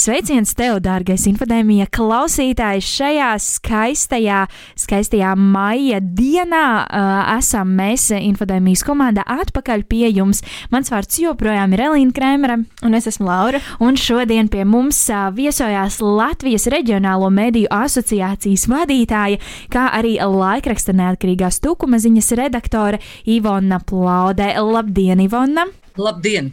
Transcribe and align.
Sveiciens 0.00 0.54
tev, 0.56 0.78
dārgais 0.80 1.26
infodēmija 1.28 1.84
klausītājs! 1.92 2.86
Šajā 2.88 3.26
skaistajā, 3.44 4.38
skaistajā 4.80 5.34
maija 5.36 5.98
dienā 6.00 6.60
uh, 6.86 7.10
esam 7.34 7.74
mēs, 7.76 8.06
infodēmijas 8.16 8.80
komanda, 8.86 9.26
atpakaļ 9.28 9.82
pie 9.90 10.06
jums. 10.08 10.40
Mans 10.72 10.88
vārds 10.88 11.20
joprojām 11.20 11.74
ir 11.76 11.82
Elīna 11.90 12.16
Krēmera, 12.16 12.56
un 12.86 12.96
es 12.96 13.10
esmu 13.10 13.28
Laura. 13.28 13.60
Un 13.84 13.98
šodien 14.00 14.48
pie 14.48 14.64
mums 14.64 15.02
uh, 15.12 15.26
viesojās 15.36 16.00
Latvijas 16.00 16.70
Reģionālo 16.72 17.28
mediju 17.34 17.68
asociācijas 17.82 18.70
vadītāja, 18.72 19.42
kā 19.68 19.90
arī 19.98 20.14
laikraksta 20.16 20.96
neatkarīgās 20.96 21.60
tukuma 21.60 22.00
ziņas 22.00 22.32
redaktore 22.40 23.02
Ivona 23.28 23.82
Plaude. 23.84 24.48
Labdien, 24.64 25.20
Ivona! 25.28 25.68
Labdien! 25.98 26.52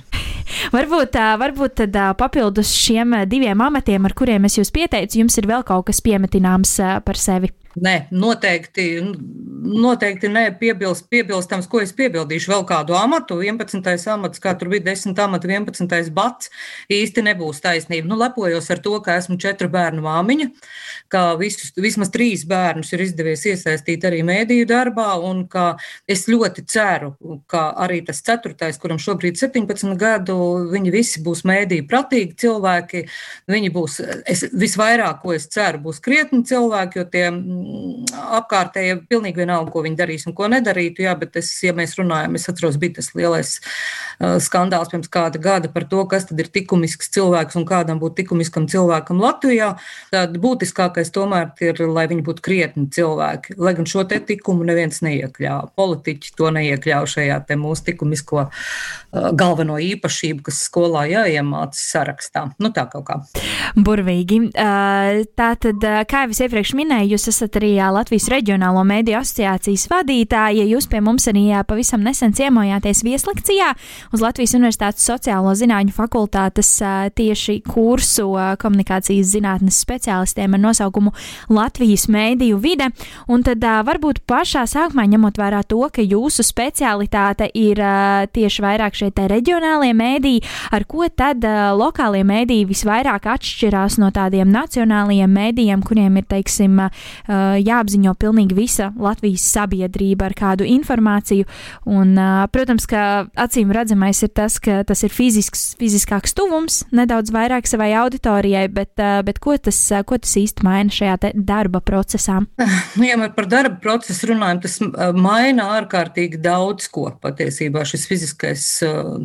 varbūt, 0.73 1.17
varbūt 1.41 1.77
tad 1.83 1.97
papildus 2.17 2.71
šiem 2.77 3.13
diviem 3.29 3.61
amatiem, 3.61 4.07
ar 4.07 4.15
kuriem 4.17 4.47
es 4.49 4.57
jūs 4.57 4.73
pieteicu, 4.73 5.21
jums 5.21 5.37
ir 5.37 5.47
vēl 5.49 5.65
kaut 5.67 5.87
kas 5.89 6.01
piemetināms 6.05 6.77
par 7.05 7.19
sevi. 7.19 7.51
Nē, 7.77 8.07
noteikti, 8.09 8.85
noteikti 9.67 10.29
nē, 10.31 10.47
piebilst, 10.57 11.05
piebilstams, 11.11 11.67
ko 11.69 11.81
es 11.83 11.91
piebildīšu. 11.93 12.49
Vēl 12.49 12.63
kādu 12.65 12.95
amatu, 12.97 13.37
11. 13.43 13.85
amats, 14.09 14.41
kā 14.41 14.55
tur 14.57 14.71
bija 14.71 14.87
10 14.87 15.19
amata, 15.21 15.49
11. 15.49 16.09
bats, 16.15 16.49
īsti 16.89 17.21
nebūs 17.27 17.61
taisnība. 17.61 18.09
Nu, 18.09 18.17
lepojos 18.17 18.71
ar 18.73 18.81
to, 18.81 18.95
ka 19.05 19.19
esmu 19.21 19.37
četru 19.41 19.69
bērnu 19.73 20.01
māmiņa, 20.05 20.47
ka 21.13 21.21
visus, 21.37 21.69
vismaz 21.77 22.09
trīs 22.13 22.47
bērnus 22.49 22.93
ir 22.95 23.03
izdevies 23.05 23.45
iesaistīt 23.51 24.07
arī 24.09 24.23
mēdīju 24.25 24.69
darbā, 24.71 25.11
un 25.29 25.45
ka 25.51 25.67
es 26.09 26.25
ļoti 26.31 26.65
ceru, 26.65 27.13
ka 27.51 27.67
arī 27.85 28.01
tas 28.07 28.23
ceturtais, 28.25 28.81
kuram 28.81 28.97
šobrīd 29.01 29.37
17 29.37 29.93
gadu, 30.01 30.39
viņi 30.73 30.95
visi 30.95 31.21
būs 31.25 31.45
mēdīju 31.45 31.85
pratīgi 31.91 32.39
cilvēki. 32.45 33.05
Viņi 33.53 33.71
būs, 33.75 34.01
es 34.25 34.47
visvairāk, 34.49 35.21
ko 35.21 35.37
es 35.37 35.45
ceru, 35.53 35.83
būs 35.85 36.01
krietni 36.03 36.41
cilvēki, 36.47 37.03
jo 37.03 37.07
tie 37.13 37.27
apkārtējie 38.37 38.99
pilnīgi 39.09 39.43
vienalga, 39.43 39.71
ko 39.73 39.83
viņi 39.85 39.99
darīs 39.99 40.27
un 40.29 40.35
ko 40.37 40.49
nedarītu. 40.51 41.05
Jā, 41.05 41.15
bet 41.19 41.39
es, 41.41 41.51
ja 41.63 41.73
mēs 41.77 41.97
runājam, 41.99 42.37
es 42.39 42.47
atceros, 42.51 42.79
bija 42.81 42.99
tas 42.99 43.11
lielais 43.17 43.57
skandāls 44.17 44.89
pirms 44.91 45.09
kāda 45.13 45.39
gada 45.41 45.69
par 45.69 45.85
to, 45.89 46.01
kas 46.09 46.25
tad 46.29 46.39
ir 46.41 46.49
likumisks 46.53 47.11
cilvēks 47.13 47.57
un 47.59 47.65
kādam 47.69 47.99
būtu 48.01 48.23
likumiskam 48.23 48.65
cilvēkam 48.69 49.21
Latvijā. 49.21 49.75
Tad 50.13 50.37
būtiskākais 50.41 51.11
tomēr 51.13 51.51
ir, 51.61 51.83
lai 51.85 52.07
viņi 52.09 52.25
būtu 52.25 52.43
krietni 52.45 52.87
cilvēki. 52.93 53.57
Lai 53.61 53.75
gan 53.77 53.89
šo 53.89 54.07
te 54.09 54.19
likumu 54.27 54.65
neviens 54.67 55.03
neiekļāva. 55.05 55.71
Politiķi 55.77 56.33
to 56.37 56.51
neiekļāva 56.55 57.09
šajā 57.13 57.41
mūsu 57.57 57.91
likumisko 57.91 58.47
uh, 58.47 59.29
galveno 59.37 59.77
īpašību, 59.81 60.43
kas 60.49 60.63
skolā 60.67 61.05
jāiemācās 61.11 61.83
sarakstā. 61.93 62.47
Nu, 62.61 62.71
tā 62.73 62.87
kaut 62.91 63.05
kā. 63.07 63.19
Burvīgi. 63.77 64.41
Uh, 64.49 65.23
tā 65.37 65.51
tad, 65.61 65.85
kā 66.09 66.25
jau 66.25 66.33
es 66.33 66.41
iepriekš 66.43 66.73
minēju, 66.77 67.13
jūs 67.13 67.29
esat 67.31 67.59
arī 67.61 67.75
Latvijas 67.93 68.29
Reģionālo 68.33 68.83
mediju 68.87 69.21
asociācijas 69.21 69.87
vadītāja. 69.93 70.65
Jūs 70.73 70.89
pie 70.89 71.01
mums 71.05 71.29
arī 71.29 71.47
pavisam 71.67 72.03
nesen 72.05 72.33
ciemojāties 72.37 73.03
vieslekcijā 73.05 73.73
uz 74.13 74.23
Latvijas 74.23 74.55
Universitātes 74.57 75.05
sociālo 75.07 75.53
zinātņu 75.57 75.93
fakultātes 75.95 76.69
tieši 77.17 77.59
kursu 77.67 78.29
komunikācijas 78.61 79.33
zinātnes 79.33 79.79
speciālistiem 79.83 80.55
ar 80.57 80.63
nosaukumu 80.63 81.13
Latvijas 81.53 82.07
mēdīju 82.11 82.59
vide. 82.63 82.89
Un 83.27 83.43
tad 83.45 83.61
varbūt 83.61 84.23
pašā 84.29 84.65
sākumā 84.69 85.07
ņemot 85.11 85.39
vērā 85.39 85.63
to, 85.67 85.81
ka 85.93 86.03
jūsu 86.03 86.45
specialitāte 86.45 87.49
ir 87.57 87.81
tieši 88.33 88.63
vairāk 88.63 88.97
šie 88.97 89.11
reģionālie 89.17 89.93
mēdīji, 89.97 90.43
ar 90.75 90.85
ko 90.89 91.07
tad 91.09 91.43
lokālie 91.77 92.23
mēdīji 92.27 92.67
visvairāk 92.69 93.27
atšķirās 93.33 93.97
no 94.01 94.11
tādiem 94.15 94.49
nacionālajiem 94.53 95.31
mēdījiem, 95.37 95.83
kuriem 95.85 96.19
ir, 96.21 96.27
teiksim, 96.29 96.79
jāapziņo 97.27 98.13
pilnīgi 98.19 98.57
visa 98.57 98.91
Latvijas 98.97 99.45
sabiedrība 99.53 100.29
ar 100.29 100.35
kādu 100.37 100.67
informāciju. 100.67 101.47
Un, 101.89 102.15
protams, 102.53 102.87
ka 102.89 103.01
acīm 103.39 103.71
redzamais 103.97 104.21
ir 104.21 104.29
tas, 104.29 104.59
ka 104.59 104.83
tas 104.85 105.03
ir 105.03 105.09
fizisks, 105.09 105.75
fiziskāks 105.79 106.33
tuvums, 106.35 106.85
nedaudz 106.91 107.31
vairāk 107.31 107.67
savai 107.67 107.93
auditorijai, 107.97 108.67
bet, 108.69 108.93
uh, 108.99 109.23
bet 109.23 109.39
ko, 109.39 109.57
tas, 109.57 109.77
ko 110.05 110.17
tas 110.17 110.35
īsti 110.37 110.63
maina 110.63 110.89
šajā 110.89 111.33
darba 111.33 111.81
procesā? 111.81 112.45
Nu, 112.97 113.05
ja 113.05 113.17
mēs 113.19 113.33
par 113.35 113.45
darba 113.45 113.77
procesu 113.81 114.31
runājam, 114.31 114.59
tas 114.63 114.77
maina 115.13 115.67
ārkārtīgi 115.77 116.39
daudz 116.41 116.87
ko 116.89 117.11
patiesībā 117.21 117.83
šis 117.85 118.05
fiziskais 118.09 118.63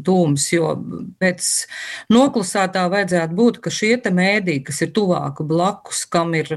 tūms, 0.05 0.45
jo 0.53 0.75
pēc 1.23 1.49
noklusētā 2.13 2.83
vajadzētu 2.93 3.37
būt, 3.39 3.61
ka 3.65 3.73
šie 3.73 3.95
mēdī, 4.13 4.59
kas 4.67 4.83
ir 4.85 4.93
tuvāk 4.93 5.41
blakus, 5.49 6.05
kam 6.11 6.35
ir, 6.37 6.53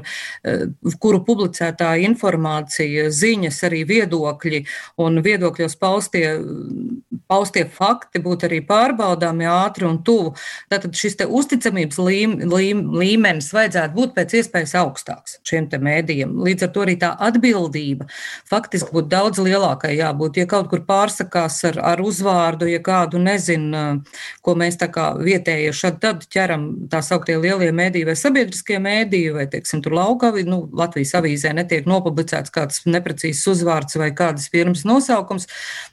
kuru 1.00 1.22
publicētā 1.24 1.94
informācija, 2.04 3.08
ziņas, 3.08 3.62
arī 3.68 3.84
viedokļi 3.88 4.62
un 5.04 5.22
viedokļos 5.24 5.78
paustie, 5.80 6.26
paustie 7.30 7.64
fakti 7.64 8.05
būtu 8.14 8.48
arī 8.48 8.60
pārbaudāmi 8.66 9.48
ātri 9.50 9.86
un 9.88 10.00
tuvu. 10.06 10.34
Tātad 10.72 10.96
šis 10.96 11.18
uzticamības 11.26 11.98
līm, 11.98 12.36
līm, 12.52 12.82
līmenis 12.96 13.52
vajadzētu 13.54 13.94
būt 13.96 14.14
pēc 14.16 14.36
iespējas 14.40 14.76
augstāks 14.82 15.38
šiem 15.46 15.66
mēdījiem. 15.66 16.36
Līdz 16.46 16.66
ar 16.66 16.72
to 16.74 16.84
arī 16.84 16.96
tā 17.00 17.12
atbildība 17.26 18.06
faktiski 18.50 18.94
būtu 18.94 19.10
daudz 19.12 19.40
lielākai 19.42 19.94
jābūt. 19.96 20.40
Ja 20.40 20.46
kaut 20.50 20.70
kur 20.70 20.82
pārsakās 20.86 21.58
ar, 21.70 21.80
ar 21.94 22.02
uzvārdu, 22.04 22.68
ja 22.70 22.80
kādu 22.84 23.20
nezina, 23.22 24.00
ko 24.44 24.54
mēs 24.58 24.78
tā 24.80 24.88
kā 24.92 25.10
vietējie 25.18 25.72
šad 25.76 26.00
tad 26.02 26.26
ķeram 26.32 26.88
tā 26.92 27.02
sauktie 27.04 27.36
lielie 27.40 27.72
mēdīji 27.74 28.08
vai 28.08 28.16
sabiedriskie 28.18 28.78
mēdīji 28.82 29.34
vai, 29.36 29.46
teiksim, 29.50 29.82
tur 29.84 29.96
laukavi, 29.96 30.46
nu, 30.48 30.62
Latvijas 30.76 31.14
avīzē 31.20 31.52
netiek 31.56 31.88
nopublicēts 31.88 32.52
kāds 32.54 32.84
neprecīzs 32.88 33.44
uzvārds 33.52 33.98
vai 34.00 34.12
kādas 34.16 34.50
firmas 34.52 34.84
nosaukums, 34.88 35.48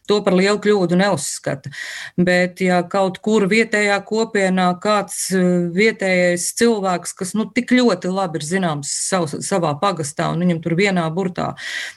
to 0.09 0.19
par 0.23 0.35
lielu 0.37 0.59
kļūdu 0.63 0.99
neuzskata. 0.99 1.71
Bet, 2.17 2.61
ja 2.61 2.81
kaut 2.85 3.17
kur 3.23 3.45
vietējā 3.49 3.95
kopienā 4.07 4.67
kāds 4.83 5.17
eh, 5.33 5.43
vietējais 5.73 6.45
cilvēks, 6.59 7.15
kas 7.17 7.33
nu, 7.37 7.47
tik 7.49 7.73
ļoti 7.73 8.11
labi 8.13 8.39
ir 8.39 8.47
zināms 8.47 8.91
sav, 9.09 9.27
savā 9.31 9.73
pagastā, 9.81 10.29
un 10.33 10.43
viņam 10.43 10.61
tur 10.63 10.77
vienā 10.77 11.05
burtā 11.13 11.53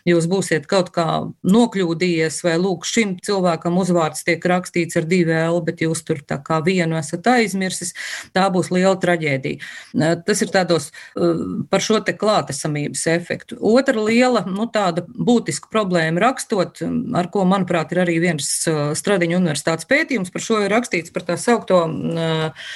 jūs 0.09 0.29
būsiet 0.31 0.69
kaut 0.71 0.93
kā 0.95 1.07
nokļūdījies, 1.47 2.41
vai 2.47 2.57
lūk, 2.61 2.87
šim 2.89 3.17
cilvēkam 3.25 3.79
uzvārds 3.83 4.25
tiek 4.27 4.45
rakstīts 4.45 4.99
ar 5.01 5.09
divu 5.09 5.35
L, 5.37 5.61
bet 5.67 5.83
jūs 5.85 6.05
tur 6.07 6.23
tā 6.25 6.39
kā 6.43 6.61
vienu 6.65 6.99
esat 7.01 7.27
aizmirsis, 7.37 7.95
tā 8.37 8.47
būs 8.53 8.73
liela 8.75 8.97
traģēdija. 9.03 9.61
Eh, 9.61 10.17
tas 10.27 10.45
ir 10.45 10.53
tādos 10.55 10.91
eh, 10.91 11.45
par 11.71 11.85
šo 11.85 12.01
te 12.05 12.17
klātesamības 12.17 13.07
efektu. 13.13 13.61
Otra 13.61 14.01
liela, 14.01 14.45
nu, 14.49 14.69
tāda 14.73 15.05
būtiska 15.07 15.71
problēma 15.73 16.23
rakstot, 16.23 16.83
ar 17.17 17.31
ko, 17.33 17.45
manuprāt, 17.49 17.93
ir 17.93 18.05
arī 18.05 18.19
viens 18.23 18.47
Stradiņu 18.67 19.39
universitātes 19.39 19.87
pētījums, 19.89 19.96
par 20.35 20.45
šo 20.45 20.61
ir 20.65 20.73
rakstīts 20.75 21.15
par 21.15 21.27
tā 21.29 21.39
saukto 21.41 21.83
uh, 21.89 22.69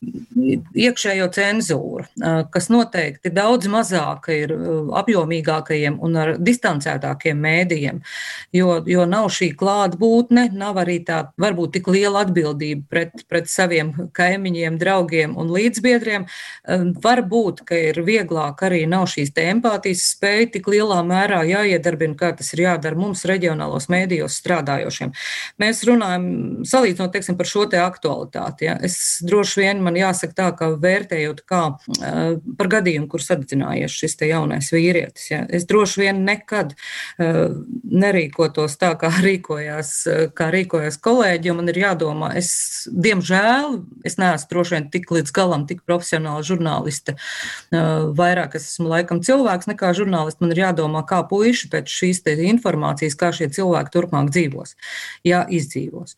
iekšējo 0.00 1.26
cenzūru, 1.34 2.06
kas 2.52 2.68
noteikti 2.72 3.32
daudz 3.34 3.68
mazāka 3.68 4.32
ir 4.32 4.54
apjomīgākajiem 5.00 5.98
un 6.00 6.16
ar 6.16 6.30
distancētākiem 6.40 7.40
mēdījiem, 7.44 8.00
jo, 8.56 8.78
jo 8.88 9.04
nav 9.08 9.28
šī 9.36 9.50
klātbūtne, 9.60 10.46
nav 10.56 10.80
arī 10.80 11.00
tā 11.04 11.20
varbūt 11.40 11.74
tik 11.76 11.90
liela 11.92 12.24
atbildība 12.24 12.86
pret, 12.88 13.24
pret 13.28 13.50
saviem 13.52 13.92
kaimiņiem, 14.16 14.78
draugiem 14.80 15.36
un 15.40 15.52
līdzbiedriem. 15.52 16.24
Varbūt, 17.04 17.64
ka 17.68 17.82
ir 17.90 18.00
vieglāk 18.06 18.64
arī 18.66 18.86
nav 18.88 19.06
šīs 19.12 19.34
empātijas 19.40 20.06
spēja 20.14 20.48
tik 20.56 20.68
lielā 20.72 21.02
mērā 21.06 21.42
jāiedarbina, 21.48 22.16
kā 22.18 22.32
tas 22.36 22.54
ir 22.54 22.64
jādara 22.64 22.98
mums 22.98 23.26
reģionālos 23.28 23.90
mēdījos 23.92 24.40
strādājošiem. 24.40 25.12
Mēs 25.60 25.84
runājam, 25.88 26.26
salīdzinot, 26.68 27.12
teiksim, 27.14 27.36
par 27.38 27.48
šo 27.48 27.66
te 27.70 27.80
aktualitāti. 27.82 28.68
Ja. 28.68 28.78
Es 28.84 29.20
droši 29.26 29.64
vien 29.64 29.84
man 29.84 29.89
jāsaka 29.98 30.36
tā, 30.36 30.48
ka 30.58 30.70
vērtējot 30.80 31.42
kā 31.48 31.62
par 32.58 32.70
gadījumu, 32.74 33.08
kur 33.10 33.22
sadedzinājies 33.24 33.94
šis 34.02 34.16
te 34.20 34.28
jaunais 34.30 34.70
vīrietis, 34.74 35.30
ja, 35.32 35.40
es 35.48 35.66
droši 35.70 36.04
vien 36.04 36.22
nekad 36.26 36.74
nerīkotos 37.18 38.76
tā, 38.80 38.92
kā 39.00 39.10
rīkojās, 39.26 39.92
kā 40.36 40.50
rīkojās 40.54 41.00
kolēģi, 41.02 41.50
jo 41.50 41.56
man 41.58 41.72
ir 41.72 41.80
jādomā, 41.82 42.32
es, 42.38 42.52
diemžēl, 42.90 43.80
es 44.06 44.18
neesmu 44.20 44.52
droši 44.54 44.76
vien 44.76 44.88
tik 44.92 45.10
līdz 45.14 45.34
galam, 45.36 45.66
tik 45.70 45.82
profesionāla 45.88 46.44
žurnāliste, 46.46 47.16
vairāk 47.70 48.56
es 48.58 48.68
esmu 48.72 48.90
laikam 48.92 49.22
cilvēks 49.24 49.70
nekā 49.70 49.92
žurnālists, 49.96 50.40
man 50.42 50.54
ir 50.54 50.64
jādomā, 50.64 51.04
kā 51.08 51.22
puiši 51.28 51.70
pēc 51.72 51.90
šīs 51.90 52.24
informācijas, 52.30 53.16
kā 53.18 53.30
šie 53.34 53.48
cilvēki 53.52 53.92
turpmāk 53.94 54.30
dzīvos, 54.32 54.76
ja 55.26 55.42
izdzīvos. 55.48 56.16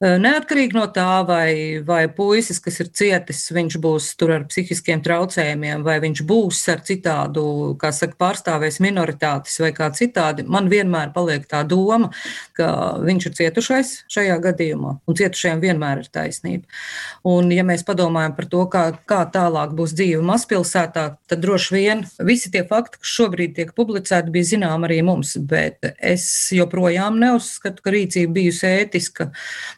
Neatkarīgi 0.00 0.76
no 0.76 0.86
tā, 0.92 1.22
vai, 1.28 1.80
vai 1.86 2.04
puisis, 2.12 2.60
kas 2.62 2.80
ir 2.82 2.90
cietis, 3.06 3.44
viņš 3.54 3.78
būs 3.82 4.10
tur 4.18 4.32
ar 4.36 4.44
psihiskiem 4.50 5.02
traucējumiem, 5.04 5.84
vai 5.86 5.98
viņš 6.02 6.22
būs 6.26 6.62
ar 6.72 6.82
citādu, 6.86 7.44
kā 7.80 7.92
saka, 7.94 8.16
pārstāvēs 8.20 8.80
minoritātes 8.82 9.58
vai 9.62 9.72
kā 9.76 9.88
citādi, 9.94 10.46
man 10.46 10.70
vienmēr 10.72 11.12
paliek 11.14 11.46
tā 11.48 11.62
doma, 11.68 12.10
ka 12.56 12.98
viņš 13.02 13.28
ir 13.30 13.36
cietušais 13.40 13.92
šajā 14.12 14.38
gadījumā, 14.44 14.96
un 15.06 15.18
cietušajiem 15.18 15.62
vienmēr 15.62 16.02
ir 16.02 16.10
taisnība. 16.12 16.66
Un, 17.26 17.50
ja 17.54 17.64
mēs 17.66 17.84
padomājam 17.86 18.36
par 18.36 18.48
to, 18.50 18.64
kā, 18.72 18.84
kā 19.08 19.22
tālāk 19.32 19.74
būs 19.76 19.94
dzīve 19.96 20.24
mazpilsētā, 20.26 21.06
tad 21.30 21.44
droši 21.44 21.76
vien 21.76 22.04
visi 22.26 22.52
tie 22.54 22.64
fakti, 22.66 23.00
kas 23.02 23.14
šobrīd 23.16 23.56
tiek 23.58 23.72
publicēti, 23.76 24.32
bija 24.34 24.50
zinām 24.54 24.86
arī 24.88 25.00
mums, 25.06 25.36
bet 25.38 25.86
es 25.96 26.26
joprojām 26.54 27.20
neuzskatu, 27.22 27.84
ka 27.84 27.94
rīcība 27.94 28.38
bijusi 28.40 28.68
ētiska. 28.70 29.30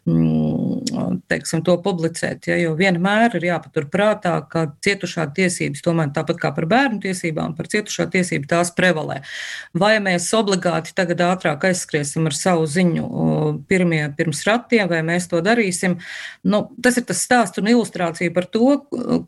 Mm, 0.09 1.19
teiksim, 1.31 1.63
to 1.67 1.77
publicēt. 1.83 2.49
Ja, 2.51 2.59
jo 2.61 2.75
vienmēr 2.79 3.18
ir 3.39 3.47
jāpatur 3.49 3.89
prātā, 3.91 4.35
ka 4.51 4.67
cietušā 4.85 5.29
tiesības, 5.37 5.83
tomēr 5.85 6.13
tāpat 6.17 6.41
kā 6.43 6.53
par 6.57 6.67
bērnu 6.71 7.01
tiesībām, 7.03 7.57
par 7.59 7.69
cietušā 7.71 8.09
tiesību 8.13 8.49
tās 8.51 8.71
prevalē. 8.77 9.21
Vai 9.75 9.97
mēs 10.05 10.29
obligāti 10.37 10.95
tagad 10.97 11.23
ātrāk 11.27 11.69
aizskriesim 11.71 12.29
ar 12.31 12.37
savu 12.37 12.67
ziņu 12.71 13.07
pirmie 13.69 14.03
pirms 14.17 14.45
ratiem, 14.49 14.89
vai 14.91 15.03
mēs 15.07 15.29
to 15.31 15.43
darīsim? 15.45 15.99
Nu, 16.47 16.65
tas 16.85 16.99
ir 17.01 17.07
tas 17.09 17.23
stāsts 17.25 17.61
un 17.61 17.71
ilustrācija 17.73 18.33
par 18.35 18.49
to, 18.49 18.79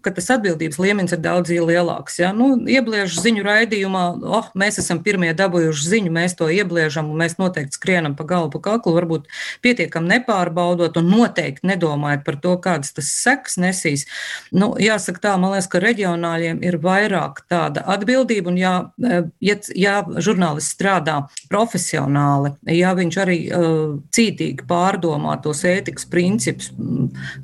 ka 0.05 0.15
tas 0.17 0.31
atbildības 0.37 0.81
līmenis 0.81 1.17
ir 1.17 1.23
daudz 1.25 1.53
lielāks. 1.53 2.21
Ja? 2.23 2.33
Nu, 2.37 2.53
iebliežu 2.69 3.23
ziņu 3.25 3.45
raidījumā, 3.47 4.05
oh, 4.25 4.51
mēs 4.59 4.81
esam 4.83 5.03
pirmie 5.05 5.33
dabūjuši 5.37 5.93
ziņu, 5.95 6.15
mēs 6.15 6.37
to 6.39 6.51
iebliežam 6.53 7.11
un 7.11 7.21
mēs 7.25 7.37
noteikti 7.41 7.79
skrienam 7.79 8.17
pa 8.19 8.27
galvu, 8.29 8.55
pa 8.57 8.63
kaklu, 8.71 8.95
varbūt 8.97 9.29
pietiekam 9.65 10.07
nepārbaudot 10.11 10.99
un 11.01 11.11
noteikti 11.11 11.69
nedomājot 11.71 12.25
par 12.27 12.39
to, 12.43 12.57
kādas 12.63 12.95
tas 12.97 13.11
seks 13.11 13.59
nesīs. 13.81 14.07
Nu, 14.53 14.75
jāsaka 14.81 15.21
tā, 15.21 15.35
man 15.41 15.55
liekas, 15.55 15.69
ka 15.71 15.81
reģionāļiem 15.83 16.63
ir 16.63 16.79
vairāk 16.83 17.45
tāda 17.51 17.85
atbildība, 17.87 18.51
un 18.51 18.59
jā, 18.59 18.75
eh, 19.05 19.25
ja, 19.41 19.57
ja 19.75 19.97
žurnālists 20.17 20.75
strādā 20.77 21.29
profesionāli, 21.51 22.55
ja 22.71 22.93
viņš 22.95 23.17
arī 23.21 23.39
uh, 23.51 23.99
cītīgi 24.15 24.67
pārdomā 24.69 25.37
tos 25.43 25.63
ētikas 25.65 26.07
principus, 26.11 26.71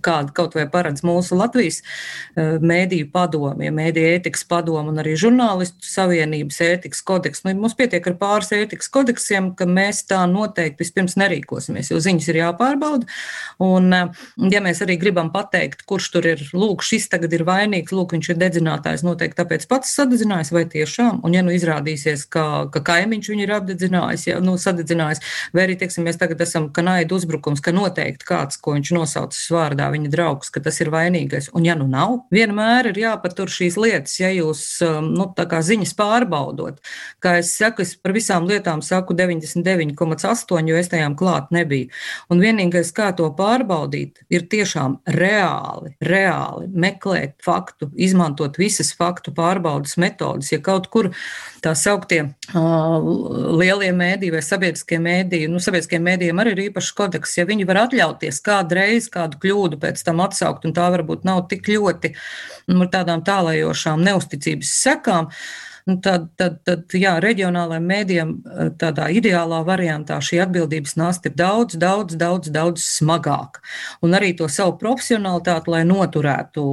kāda 0.04 0.32
kaut 0.32 0.54
vai 0.54 0.66
paredz 0.70 1.02
mūsu 1.06 1.38
Latvijas 1.38 1.82
uh, 1.82 2.56
mēdīju 2.60 3.10
padomi, 3.12 3.66
ja 3.68 3.74
mēdīju 3.74 4.12
ētikas 4.18 4.46
padomu 4.48 4.92
un 4.92 5.02
arī 5.02 5.16
žurnālistu 5.18 5.88
savienības 5.88 6.60
ētikas 6.66 7.02
kodeks, 7.06 7.44
nu, 7.44 7.54
mums 7.60 7.76
pietiek 7.78 8.06
ar 8.06 8.18
pāris 8.20 8.52
ētikas 8.56 8.90
kodeksiem, 8.92 9.52
ka 9.58 9.68
mēs 9.68 10.04
tā 10.08 10.22
noteikti 10.30 10.84
vispirms 10.84 11.16
nerīkosimies, 11.20 11.90
jo 11.92 12.00
ziņas 12.02 12.30
ir 12.30 12.40
jāpārbauda, 12.42 13.08
un 13.64 13.90
ja 14.52 14.62
mēs 14.64 14.82
arī 14.84 14.98
gribam 15.00 15.30
pateikt, 15.34 15.84
kurš 15.88 16.10
tur 16.14 16.25
ir, 16.28 16.42
lūk, 16.56 16.82
šis 16.86 17.08
tagad 17.12 17.32
ir 17.36 17.44
vainīgs, 17.46 17.94
lūk, 17.94 18.14
viņš 18.16 18.30
ir 18.32 18.38
dedzinātājs, 18.40 19.04
noteikti 19.06 19.38
tāpēc 19.38 19.66
pats 19.70 19.94
sadedzinājis, 19.96 20.52
vai 20.54 20.64
tiešām, 20.70 21.20
un 21.26 21.36
ja 21.36 21.42
nu 21.46 21.54
izrādīsies, 21.54 22.26
ka, 22.32 22.66
ka 22.72 22.82
kaimiņš 22.86 23.30
viņu 23.32 23.44
ir 23.46 23.52
apdedzinājis, 23.56 24.26
ja, 24.30 24.38
nu, 24.44 24.56
sadedzinājis, 24.60 25.22
vai 25.56 25.66
arī, 25.66 25.76
teiksim, 25.80 26.06
mēs 26.06 26.20
tagad 26.20 26.42
esam, 26.44 26.68
ka 26.74 26.84
naidu 26.86 27.18
uzbrukums, 27.18 27.62
ka 27.64 27.74
noteikti 27.76 28.28
kāds, 28.28 28.60
ko 28.62 28.76
viņš 28.76 28.92
nosaucis 28.96 29.50
vārdā, 29.54 29.88
viņa 29.94 30.12
draugs, 30.12 30.52
ka 30.52 30.62
tas 30.64 30.80
ir 30.84 30.92
vainīgais, 30.94 31.50
un 31.56 31.66
ja 31.68 31.76
nu 31.78 31.88
nav, 31.90 32.18
vienmēr 32.34 32.90
ir 32.92 33.02
jāpatur 33.04 33.52
šīs 33.52 33.78
lietas, 33.80 34.18
ja 34.20 34.32
jūs, 34.34 34.64
um, 34.86 35.12
nu, 35.16 35.28
tā 35.36 35.48
kā 35.50 35.62
ziņas 35.64 35.94
pārbaudot, 35.98 36.82
kā 37.24 37.38
es 37.40 37.54
saku, 37.56 37.86
es 37.86 37.96
par 38.00 38.16
visām 38.16 38.48
lietām 38.48 38.82
saku 38.84 39.16
99,8, 39.16 40.70
jo 40.70 40.80
es 40.80 40.92
tajām 40.92 41.16
klāt 41.18 41.52
nebiju, 41.54 41.90
un 42.32 42.42
vienīgais, 42.42 42.92
kā 42.96 43.12
to 43.16 43.28
pārbaudīt, 43.36 44.24
ir 44.32 44.46
tiešām 44.50 45.00
reāli, 45.16 45.94
reāli 46.00 46.15
meklēt 46.72 47.36
faktu, 47.44 47.88
izmantot 47.94 48.58
visas 48.60 48.92
faktu 48.96 49.34
pārbaudas 49.36 49.96
metodas. 50.00 50.50
Ja 50.52 50.60
kaut 50.64 50.88
kur 50.92 51.10
tā 51.64 51.74
sauktie 51.78 52.22
uh, 52.26 53.10
lielie 53.58 53.92
mēdīji 53.96 54.34
vai 54.34 54.42
sabiedriskie 54.44 55.00
mēdīji, 55.02 55.50
nu, 55.52 55.62
sabiedriskiem 55.62 56.04
mēdījiem 56.06 56.42
arī 56.42 56.56
ir 56.56 56.64
īpašs 56.68 56.92
kodeks, 56.96 57.36
ja 57.40 57.46
viņi 57.48 57.68
var 57.68 57.84
atļauties 57.86 58.42
kādreiz 58.46 59.10
kādu 59.12 59.40
kļūdu 59.42 59.80
pēc 59.82 60.02
tam 60.06 60.24
atsaukt, 60.24 60.66
un 60.68 60.76
tā 60.76 60.88
varbūt 60.94 61.26
nav 61.28 61.46
tik 61.52 61.68
ļoti 61.72 62.14
nu, 62.72 62.88
tādām 62.92 63.24
tālējošām 63.26 64.04
neusticības 64.06 64.74
sekām, 64.86 65.30
uh, 65.30 65.65
nu, 65.86 65.96
tad, 66.02 66.26
tad, 66.34 66.58
tad 66.66 66.94
jā, 66.98 67.12
reģionālajiem 67.22 67.84
mēdījiem 67.86 68.30
eh, 68.34 68.70
tādā 68.80 69.06
ideālā 69.14 69.60
variantā 69.66 70.18
šī 70.24 70.40
atbildības 70.42 70.96
nasta 70.98 71.30
ir 71.30 71.36
daudz, 71.38 71.76
daudz, 71.78 72.16
daudz, 72.18 72.50
daudz 72.50 72.82
smagāka. 72.82 73.62
Un 74.02 74.16
arī 74.18 74.32
to 74.38 74.48
savu 74.50 74.74
profesionalitāti, 74.80 75.70
lai 75.70 75.84
noturētu, 75.86 76.64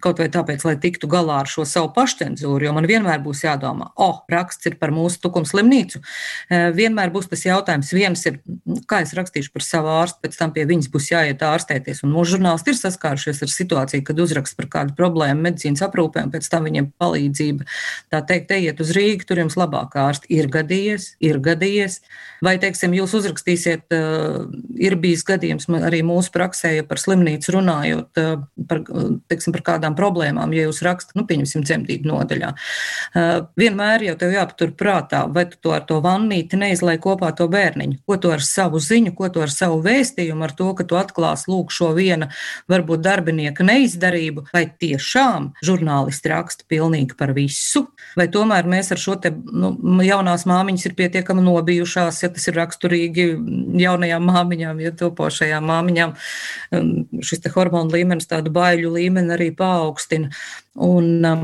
kaut 0.00 0.22
vai 0.22 0.30
tāpēc, 0.32 0.64
lai 0.64 0.76
tiktu 0.80 1.10
galā 1.12 1.42
ar 1.42 1.50
šo 1.50 1.66
savu 1.68 1.90
pašcensūru, 1.96 2.64
jo 2.64 2.72
man 2.76 2.88
vienmēr 2.88 3.20
būs 3.24 3.44
jādomā, 3.44 3.90
o, 3.94 4.08
oh, 4.08 4.22
raksts 4.32 4.70
ir 4.70 4.78
par 4.80 4.94
mūsu 4.96 5.20
tukums 5.26 5.52
slimnīcu. 5.52 6.00
Eh, 6.48 6.70
vienmēr 6.76 7.12
būs 7.12 7.28
tas 7.28 7.44
jautājums, 7.44 7.92
viens 7.92 8.24
ir, 8.30 8.40
nu, 8.64 8.80
kā 8.88 9.02
es 9.04 9.12
rakstīšu 9.18 9.52
par 9.52 9.66
savu 9.66 9.92
ārstu, 9.92 10.22
pēc 10.24 10.40
tam 10.40 10.56
pie 10.56 10.64
viņas 10.68 10.88
būs 10.94 11.10
jāiet 11.12 11.44
ārstēties. 11.44 12.00
Un 12.06 12.16
mūsu 12.16 12.38
žurnālisti 12.38 12.72
ir 12.72 12.80
saskārušies 12.80 13.44
ar 13.44 13.52
situāciju, 13.52 14.08
kad 14.08 14.24
uzrakst 14.24 14.56
par 14.56 14.72
kādu 14.72 14.96
problēmu 14.96 15.50
medicīnas 15.50 15.84
aprūpē, 15.84 16.24
un 16.24 16.32
pēc 16.32 16.48
tam 16.48 16.64
viņiem 16.68 16.90
palīdzība. 16.96 17.68
Tā 18.08 18.24
teikt, 18.24 18.37
teikt, 18.38 18.54
ejiet 18.54 18.80
uz 18.82 18.92
Rīgu, 18.94 19.26
tur 19.26 19.40
jums 19.42 19.56
labāk 19.58 19.96
ārsti 19.98 20.30
ir 20.38 20.48
gadījies, 20.52 21.14
ir 21.24 21.38
gadījies. 21.42 22.00
Vai, 22.44 22.54
teiksim, 22.62 22.92
jūs 22.94 23.16
uzrakstīsiet, 23.18 23.88
uh, 23.94 24.46
ir 24.78 24.94
bijis 25.00 25.24
gadījums 25.26 25.66
arī 25.80 26.04
mūsu 26.06 26.30
praksē, 26.34 26.76
ja 26.76 26.84
par 26.86 27.00
slimnīcu 27.02 27.56
runājot, 27.56 28.20
uh, 28.22 28.44
par, 28.70 28.82
teiksim, 29.30 29.54
par 29.56 29.64
kādām 29.72 29.96
problēmām, 29.98 30.52
ja 30.54 30.68
jūs 30.68 30.82
rakstat, 30.86 31.16
nu, 31.18 31.26
pieņemsim, 31.26 31.64
dzemdību 31.66 32.10
nodaļā. 32.12 32.52
Uh, 32.54 33.48
vienmēr 33.58 34.06
jau 34.06 34.14
tev 34.20 34.36
jāpatur 34.36 34.74
prātā, 34.78 35.24
vai 35.34 35.48
tu 35.50 35.58
to 35.66 35.74
ar 35.74 35.82
to 35.88 35.98
vannīti 36.04 36.60
neizlai 36.60 36.98
kopā 37.02 37.32
to 37.34 37.48
bērniņu, 37.50 37.98
ko 38.06 38.20
tu 38.22 38.30
ar 38.34 38.44
savu 38.44 38.78
ziņu, 38.82 39.16
ko 39.18 39.32
tu 39.34 39.42
ar 39.42 39.50
savu 39.52 39.82
vēstījumu, 39.82 40.46
ar 40.46 40.54
to, 40.54 40.70
ka 40.78 40.86
tu 40.86 40.98
atklās 41.00 41.48
lūk 41.50 41.74
šo 41.74 41.90
viena 41.98 42.30
varbūt 42.70 43.02
darbinieka 43.02 43.66
neizdarību, 43.66 44.46
vai 44.54 44.68
tiešām 44.70 45.52
žurnālisti 45.64 46.30
raksta 46.30 46.68
pilnīgi 46.70 47.18
par 47.18 47.34
visu, 47.34 47.88
vai 48.18 48.27
tomēr 48.32 48.68
mēs 48.70 48.92
ar 48.94 49.00
šo 49.00 49.16
te 49.22 49.32
nu, 49.32 49.72
jaunās 50.04 50.46
māmiņas 50.48 50.86
ir 50.88 50.94
pietiekami 50.98 51.44
nobijušās, 51.46 52.22
ja 52.24 52.30
tas 52.34 52.48
ir 52.50 52.58
raksturīgi 52.58 53.26
jaunajām 53.82 54.28
māmiņām, 54.30 54.80
ja 54.84 54.94
topošajām 55.02 55.68
māmiņām, 55.72 56.14
šis 57.24 57.44
hormonu 57.54 57.96
līmenis 57.96 58.30
tādu 58.30 58.52
baiļu 58.54 58.94
līmeni 58.98 59.36
arī 59.36 59.50
paaugstina. 59.56 60.32
Un 60.78 61.24
um, 61.26 61.40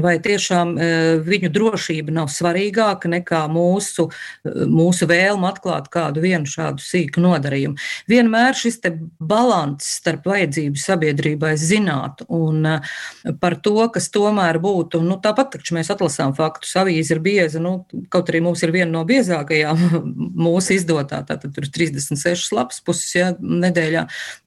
vai 0.00 0.16
tiešām 0.24 0.70
uh, 0.74 1.20
viņu 1.24 1.50
drošība 1.52 2.12
nav 2.14 2.30
svarīgāka 2.32 3.10
nekā 3.12 3.42
mūsu, 3.52 4.06
uh, 4.08 4.62
mūsu 4.64 5.08
vēlme 5.10 5.44
atklāt 5.50 5.90
kādu 5.92 6.22
vienu 6.24 6.48
šādu 6.48 6.80
sīku 6.80 7.20
nodarījumu? 7.20 7.76
Vienmēr 8.08 8.56
šis 8.56 8.80
balans 9.20 9.90
starp 9.98 10.24
vajadzību 10.30 10.80
sabiedrībai 10.80 11.52
zināt 11.60 12.24
un 12.32 12.64
uh, 12.64 12.94
par 13.42 13.58
to, 13.60 13.76
kas 13.92 14.08
tomēr 14.14 14.60
būtu, 14.62 15.02
nu, 15.04 15.18
tāpat, 15.20 15.58
taču 15.58 15.76
mēs 15.76 15.92
atlasām 15.92 16.32
faktus, 16.38 16.72
avīze 16.80 17.16
ir 17.16 17.22
bieza, 17.24 17.60
nu, 17.60 17.82
kaut 18.12 18.32
arī 18.32 18.40
mums 18.46 18.64
ir 18.64 18.72
viena 18.72 18.90
no 18.94 19.04
biezākajām 19.08 19.84
mūsu 20.48 20.78
izdotā, 20.78 21.20
tātad 21.28 21.52
tur 21.52 21.68
ir 21.68 21.74
36 21.76 22.56
lapas 22.56 22.80
puses 22.84 23.12
ja, 23.18 23.30
nedēļā, 23.36 24.06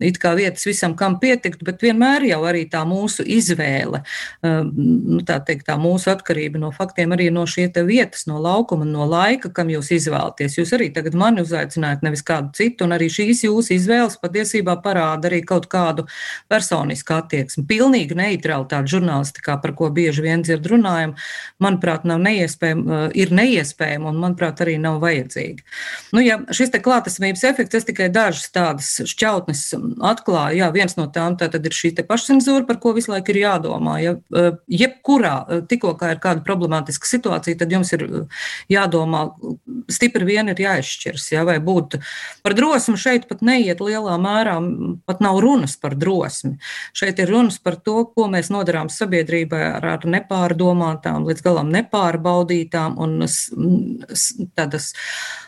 it 0.10 0.17
kā 0.21 0.33
vietas 0.39 0.65
visam, 0.65 0.98
kam 0.98 1.19
pietikt, 1.21 1.62
bet 1.67 1.86
vienmēr 1.86 2.25
jau 2.31 2.41
arī 2.50 2.65
tā 2.71 2.81
mūsu 2.89 3.25
izvēle 3.27 4.01
nu, 4.43 5.21
tā 5.27 5.38
teikt, 5.45 5.67
tā 5.67 5.77
mūsu 5.81 6.11
atkarība 6.13 6.59
no 6.61 6.71
faktiem 6.75 7.13
arī 7.15 7.29
no 7.33 7.45
šie 7.50 7.69
vietas, 7.88 8.25
no 8.27 8.39
laukuma, 8.41 8.85
no 8.88 9.05
laika, 9.09 9.51
kam 9.53 9.69
jūs 9.71 9.91
izvēlaties. 9.97 10.57
Jūs 10.59 10.73
arī 10.77 10.89
tagad 10.93 11.15
mani 11.17 11.43
uzaicinājāt, 11.45 12.03
nevis 12.05 12.23
kādu 12.25 12.51
citu, 12.57 12.85
un 12.85 12.95
arī 12.95 13.09
šīs 13.11 13.45
jūsu 13.45 13.75
izvēles 13.77 14.19
patiesībā 14.21 14.77
parāda 14.83 15.29
arī 15.29 15.41
kaut 15.47 15.67
kādu 15.71 16.07
personisku 16.51 17.15
attieksmi. 17.17 17.65
Pilnīgi 17.69 18.17
neitralitāte 18.17 18.91
žurnālistikā, 18.95 19.57
par 19.61 19.75
ko 19.77 19.91
bieži 19.93 20.25
vien 20.25 20.45
dzird 20.45 20.67
runājam, 20.71 21.15
manuprāt, 21.61 22.05
nav 22.07 22.21
neiespējama, 22.25 23.03
ir 23.17 23.33
neiespējama 23.35 24.11
un, 24.11 24.21
manuprāt, 24.25 24.61
arī 24.63 24.77
nav 24.81 25.00
vajadzīga. 25.03 25.65
Nu, 26.15 26.23
ja 26.23 26.39
šis 26.53 26.73
te 26.73 26.81
klātesamības 26.83 27.45
efekts, 27.51 27.79
es 27.81 27.88
tikai 27.88 28.09
dažas 28.13 28.50
tādas 28.53 28.93
šķautnes 29.11 29.63
atklāju. 30.11 30.59
Jā, 30.61 30.71
viens 30.75 30.97
no 31.00 31.07
tām 31.11 31.38
ir 31.41 31.75
šī 31.75 31.93
pašcensūra, 32.07 32.65
par 32.67 32.79
ko 32.81 32.93
visu 32.97 33.11
laiku 33.13 33.33
ir 33.33 33.41
jādomā. 33.43 33.97
Ja, 34.03 34.15
jebkurā 34.71 35.63
tikko 35.69 35.93
kā 35.99 36.13
ir 36.15 36.21
kāda 36.23 36.43
problemātiska 36.45 37.09
situācija, 37.09 37.59
tad 37.61 37.73
jums 37.73 37.91
ir 37.95 38.05
jādomā, 38.71 39.23
stipri 39.91 40.27
vien 40.27 40.51
ir 40.51 40.61
jāizšķirs, 40.61 41.27
ja, 41.33 41.45
vai 41.47 41.57
būt 41.63 41.97
par 42.45 42.55
drosmi 42.57 42.97
šeit 42.99 43.27
pat 43.29 43.43
neiet 43.45 43.81
lielā 43.83 44.17
mērā, 44.21 44.57
pat 45.09 45.23
nav 45.23 45.41
runas 45.43 45.77
par 45.81 45.95
drosmi. 45.99 46.57
Šeit 46.97 47.19
ir 47.21 47.31
runas 47.31 47.59
par 47.61 47.77
to, 47.81 48.03
ko 48.15 48.27
mēs 48.31 48.51
nodarām 48.53 48.91
sabiedrībai 48.91 49.61
ar, 49.75 49.87
ar 49.97 50.07
nepārdomātām, 50.17 51.27
līdz 51.29 51.45
galam 51.45 51.71
nepārbaudītām 51.73 52.97
un 53.01 53.21
tādas 54.55 54.91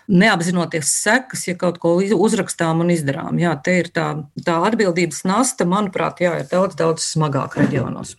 neapzinoties 0.07 0.89
sekas, 1.03 1.47
ja 1.47 1.55
kaut 1.59 1.79
ko 1.83 1.95
uzrakstām 2.01 2.83
un 2.83 2.91
izdarām. 2.93 3.39
Jā, 3.41 3.55
te 3.63 3.79
ir 3.83 3.91
tā, 3.95 4.07
tā 4.45 4.59
atbildības 4.67 5.23
nasta, 5.29 5.67
manuprāt, 5.69 6.23
jā, 6.23 6.35
ir 6.43 6.49
daudz, 6.51 6.77
daudz 6.79 7.07
smagāk 7.13 7.57
reģionos. 7.61 8.17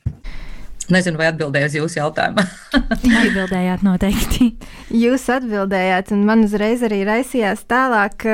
Nezinu, 0.93 1.17
vai 1.21 1.31
atbildēju 1.31 1.71
uz 1.71 1.77
jūsu 1.79 2.01
jautājumu. 2.01 2.45
atbildējāt 3.23 3.85
noteikti. 3.87 4.51
Jūs 4.93 5.29
atbildējāt, 5.33 6.13
un 6.13 6.25
man 6.29 6.45
uzreiz 6.45 6.85
arī 6.85 7.03
raisījās 7.09 7.65
tālāk 7.71 8.27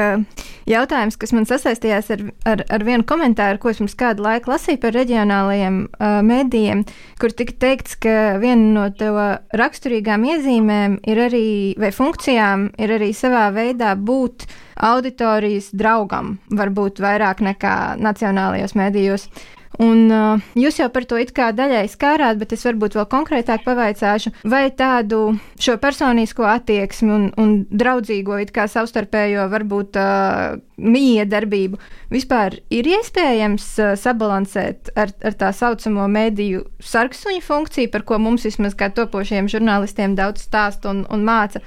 jautājums, 0.71 1.19
kas 1.21 1.33
man 1.37 1.47
sasaistījās 1.49 2.11
ar, 2.15 2.25
ar, 2.49 2.65
ar 2.75 2.85
vienu 2.87 3.07
komentāru, 3.07 3.61
ko 3.63 3.71
es 3.71 3.81
pirms 3.81 3.97
kādu 3.99 4.25
laiku 4.27 4.53
lasīju 4.53 4.81
par 4.83 4.95
reģionālajiem 4.97 5.79
uh, 5.87 6.19
mēdījiem, 6.27 6.83
kur 7.23 7.35
tika 7.37 7.57
teikts, 7.67 7.97
ka 8.03 8.17
viena 8.43 8.67
no 8.75 8.89
to 8.95 9.13
raksturīgām 9.57 10.27
iezīmēm 10.33 10.99
ir 11.11 11.23
arī, 11.29 11.47
vai 11.81 11.93
funkcijām 11.95 12.71
ir 12.83 12.97
arī 12.99 13.13
savā 13.17 13.49
veidā 13.55 13.95
būt 13.95 14.49
auditorijas 14.91 15.71
draugam, 15.77 16.39
varbūt 16.57 17.03
vairāk 17.05 17.45
nekā 17.45 17.79
nacionālajos 18.01 18.77
mēdījos. 18.79 19.31
Un, 19.79 20.09
uh, 20.11 20.41
jūs 20.59 20.81
jau 20.81 20.89
par 20.91 21.05
to 21.07 21.19
it 21.23 21.31
kā 21.37 21.53
daļai 21.55 21.85
skārāt, 21.93 22.41
bet 22.41 22.51
es 22.57 22.65
varbūt 22.67 22.97
vēl 22.99 23.07
konkrētāk 23.13 23.63
pavaicāšu, 23.63 24.33
vai 24.51 24.65
tādu 24.75 25.37
šo 25.63 25.77
personisko 25.79 26.43
attieksmi 26.51 27.13
un, 27.15 27.29
un 27.39 27.53
draudzīgo, 27.71 28.41
it 28.43 28.51
kā 28.57 28.67
savstarpējo, 28.69 29.47
varbūt 29.53 29.99
uh, 30.01 30.59
miedarbību 30.75 31.79
vispār 32.11 32.59
ir 32.75 32.89
iespējams 32.97 33.69
uh, 33.79 33.93
sabalansēt 34.01 34.91
ar, 34.99 35.15
ar 35.23 35.39
tā 35.39 35.53
saucamo 35.55 36.09
mediju 36.11 36.65
sarksuņu 36.83 37.45
funkciju, 37.47 37.93
par 37.95 38.05
ko 38.09 38.19
mums 38.19 38.49
vismaz 38.51 38.75
kā 38.75 38.91
topošiem 38.91 39.49
žurnālistiem 39.53 40.19
daudz 40.19 40.49
stāsta 40.51 40.91
un, 40.91 41.07
un 41.15 41.23
māca. 41.25 41.63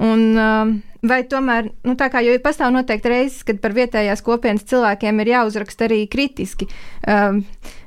Un, 0.00 0.24
uh, 0.40 0.72
Vai 1.02 1.24
tomēr, 1.26 1.66
nu, 1.82 1.96
tā 1.98 2.06
kā 2.12 2.20
jau 2.22 2.36
pastāv 2.44 2.70
noteikti 2.70 3.10
reizes, 3.10 3.40
kad 3.46 3.58
par 3.62 3.72
vietējās 3.74 4.20
kopienas 4.22 4.62
cilvēkiem 4.70 5.18
ir 5.24 5.32
jāuzraksta 5.32 5.88
arī 5.88 6.04
kritiski, 6.06 6.68
um, 7.10 7.40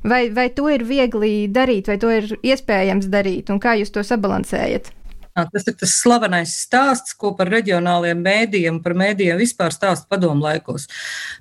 vai, 0.03 0.25
vai 0.36 0.50
to 0.51 0.67
ir 0.74 0.84
viegli 0.84 1.48
darīt, 1.48 1.88
vai 1.88 1.95
to 2.01 2.12
ir 2.12 2.27
iespējams 2.43 3.07
darīt, 3.13 3.53
un 3.55 3.62
kā 3.63 3.77
jūs 3.79 3.95
to 3.95 4.03
sabalansējat? 4.03 4.91
Tas 5.36 5.65
ir 5.68 5.75
tas 5.75 5.92
slavenais 6.00 6.54
stāsts, 6.63 7.12
ko 7.20 7.34
par 7.36 7.50
reģionāliem 7.51 8.22
mēdījiem, 8.24 8.77
par 8.84 8.94
mēdījiem 8.96 9.36
vispār 9.42 9.74
stāsta 9.75 10.08
padomu 10.08 10.46
laikos. 10.46 10.86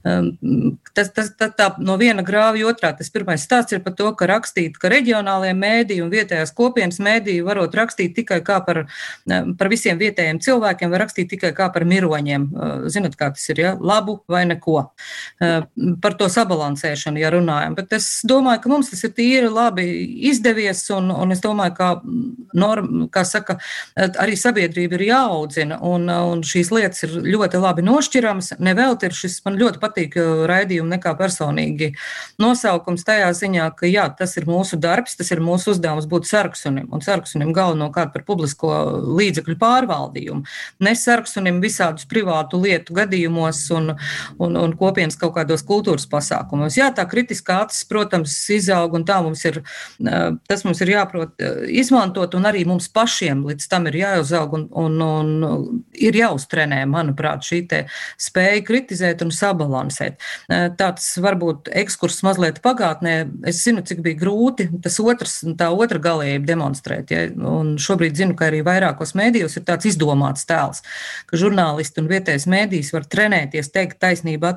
Tas, 0.03 1.13
tas, 1.15 1.29
tā, 1.39 1.47
tā, 1.55 1.69
no 1.79 1.95
viena 2.01 2.25
grāva 2.27 2.59
otrā. 2.67 2.91
Tas 2.99 3.13
pirmais 3.15 3.45
stāsts 3.47 3.77
ir 3.77 3.85
par 3.85 3.95
to, 3.95 4.09
ka 4.19 4.27
rakstīt, 4.27 4.81
ka 4.83 4.91
reģionālajie 4.91 5.55
mēdīji 5.61 6.03
un 6.03 6.11
vietējās 6.11 6.51
kopienas 6.59 6.99
mēdīji 7.07 7.45
varot 7.47 7.77
rakstīt 7.79 8.17
tikai 8.19 8.41
kā 8.47 8.59
par, 8.67 8.83
par 9.31 9.71
visiem 9.71 10.01
vietējiem 10.03 10.43
cilvēkiem, 10.43 10.91
vai 10.91 11.03
rakstīt 11.05 11.31
tikai 11.37 11.53
kā 11.55 11.71
par 11.71 11.87
miroņiem. 11.87 12.49
Zinat, 12.91 13.15
kā 13.21 13.31
tas 13.37 13.47
ir, 13.55 13.63
ja? 13.63 13.73
labu 13.79 14.17
vai 14.27 14.43
neko. 14.51 14.89
Par 16.03 16.19
to 16.19 16.31
sabalansēšanu, 16.35 17.23
ja 17.23 17.31
runājam. 17.35 17.79
Bet 17.79 17.95
es 17.95 18.11
domāju, 18.27 18.65
ka 18.67 18.75
mums 18.75 18.91
tas 18.91 19.07
ir 19.07 19.15
tīri 19.15 19.55
labi 19.55 19.87
izdevies, 20.33 20.83
un, 20.99 21.15
un 21.15 21.35
es 21.35 21.47
domāju, 21.47 21.79
ka, 21.79 21.95
norm, 22.59 23.07
kā 23.15 23.23
saka, 23.29 23.61
arī 23.95 24.37
sabiedrība 24.39 24.99
ir 24.99 25.07
jāaudzina, 25.09 25.79
un, 25.87 26.09
un 26.09 26.43
šīs 26.47 26.71
lietas 26.75 27.05
ir 27.07 27.17
ļoti 27.25 27.61
labi 27.63 27.85
nošķiramas. 27.87 28.55
Nevelti 28.65 29.09
ir 29.09 29.17
šis, 29.17 29.39
man 29.47 29.59
ļoti 29.61 29.81
patīk 29.83 30.17
raidījuma 30.51 30.97
nekā 30.97 31.15
personīgi 31.19 31.93
nosaukums 32.43 33.07
tajā 33.07 33.31
ziņā, 33.37 33.69
ka 33.79 33.91
jā, 33.91 34.09
tas 34.19 34.37
ir 34.41 34.49
mūsu 34.51 34.79
darbs, 34.81 35.17
tas 35.19 35.31
ir 35.35 35.43
mūsu 35.45 35.75
uzdevums 35.75 36.09
būt 36.11 36.29
sarksunim, 36.31 36.89
un 36.95 37.05
sarksunim 37.05 37.53
galvenokārt 37.57 38.15
par 38.15 38.27
publisko 38.27 38.73
līdzekļu 39.19 39.59
pārvaldījumu. 39.61 40.45
Ne 40.85 40.95
sarksunim 40.99 41.61
visādus 41.63 42.09
privātu 42.11 42.61
lietu 42.63 42.97
gadījumos 42.97 43.63
un, 43.75 43.95
un, 44.39 44.59
un 44.61 44.77
kopienas 44.79 45.19
kaut 45.21 45.37
kādos 45.39 45.65
kultūras 45.67 46.07
pasākumos. 46.11 46.79
Jā, 46.79 46.91
tā 46.95 47.07
kritiskā 47.11 47.63
acis, 47.65 47.85
protams, 47.89 48.37
izaug, 48.55 48.97
un 48.99 49.07
tā 49.07 49.21
mums 49.25 49.45
ir, 49.49 49.61
tas 50.49 50.65
mums 50.67 50.83
ir 50.85 50.95
jāprot 50.95 51.45
izmantot, 51.71 52.35
un 52.39 52.49
arī 52.51 52.65
mums 52.69 52.91
pašiem 52.95 53.45
līdz 53.49 53.69
tam 53.75 53.89
ir 53.91 53.99
jāuzaug 53.99 54.55
un, 54.59 54.69
un, 54.79 55.01
un 55.03 55.83
ir 55.95 56.17
jāuztrenē, 56.19 56.85
manuprāt, 56.91 57.45
šī 57.47 57.65
spēja 58.21 58.63
kritizēt 58.67 59.23
un 59.25 59.33
sabalansēt. 59.35 60.21
Tāds 60.79 61.07
varbūt 61.23 61.71
ekskurs 61.83 62.21
mazliet 62.27 62.61
pagātnē. 62.65 63.15
Es 63.49 63.63
zinu, 63.65 63.83
cik 63.87 64.03
bija 64.05 64.21
grūti 64.21 64.69
tas 64.85 64.99
otrs, 65.03 65.41
tā 65.59 65.71
otra 65.73 66.01
galējība 66.03 66.51
demonstrēt. 66.53 67.13
Ja? 67.15 67.25
Un 67.35 67.75
šobrīd 67.81 68.19
zinu, 68.19 68.37
ka 68.39 68.49
arī 68.51 68.63
vairākos 68.67 69.15
mēdījos 69.19 69.59
ir 69.59 69.67
tāds 69.69 69.89
izdomāts 69.91 70.47
tēls, 70.49 70.83
ka 71.31 71.41
žurnālisti 71.41 72.03
un 72.03 72.11
vietējais 72.13 72.47
mēdījis 72.51 72.93
var 72.95 73.09
trenēties, 73.11 73.73
teikt 73.75 74.01
taisnību 74.05 74.53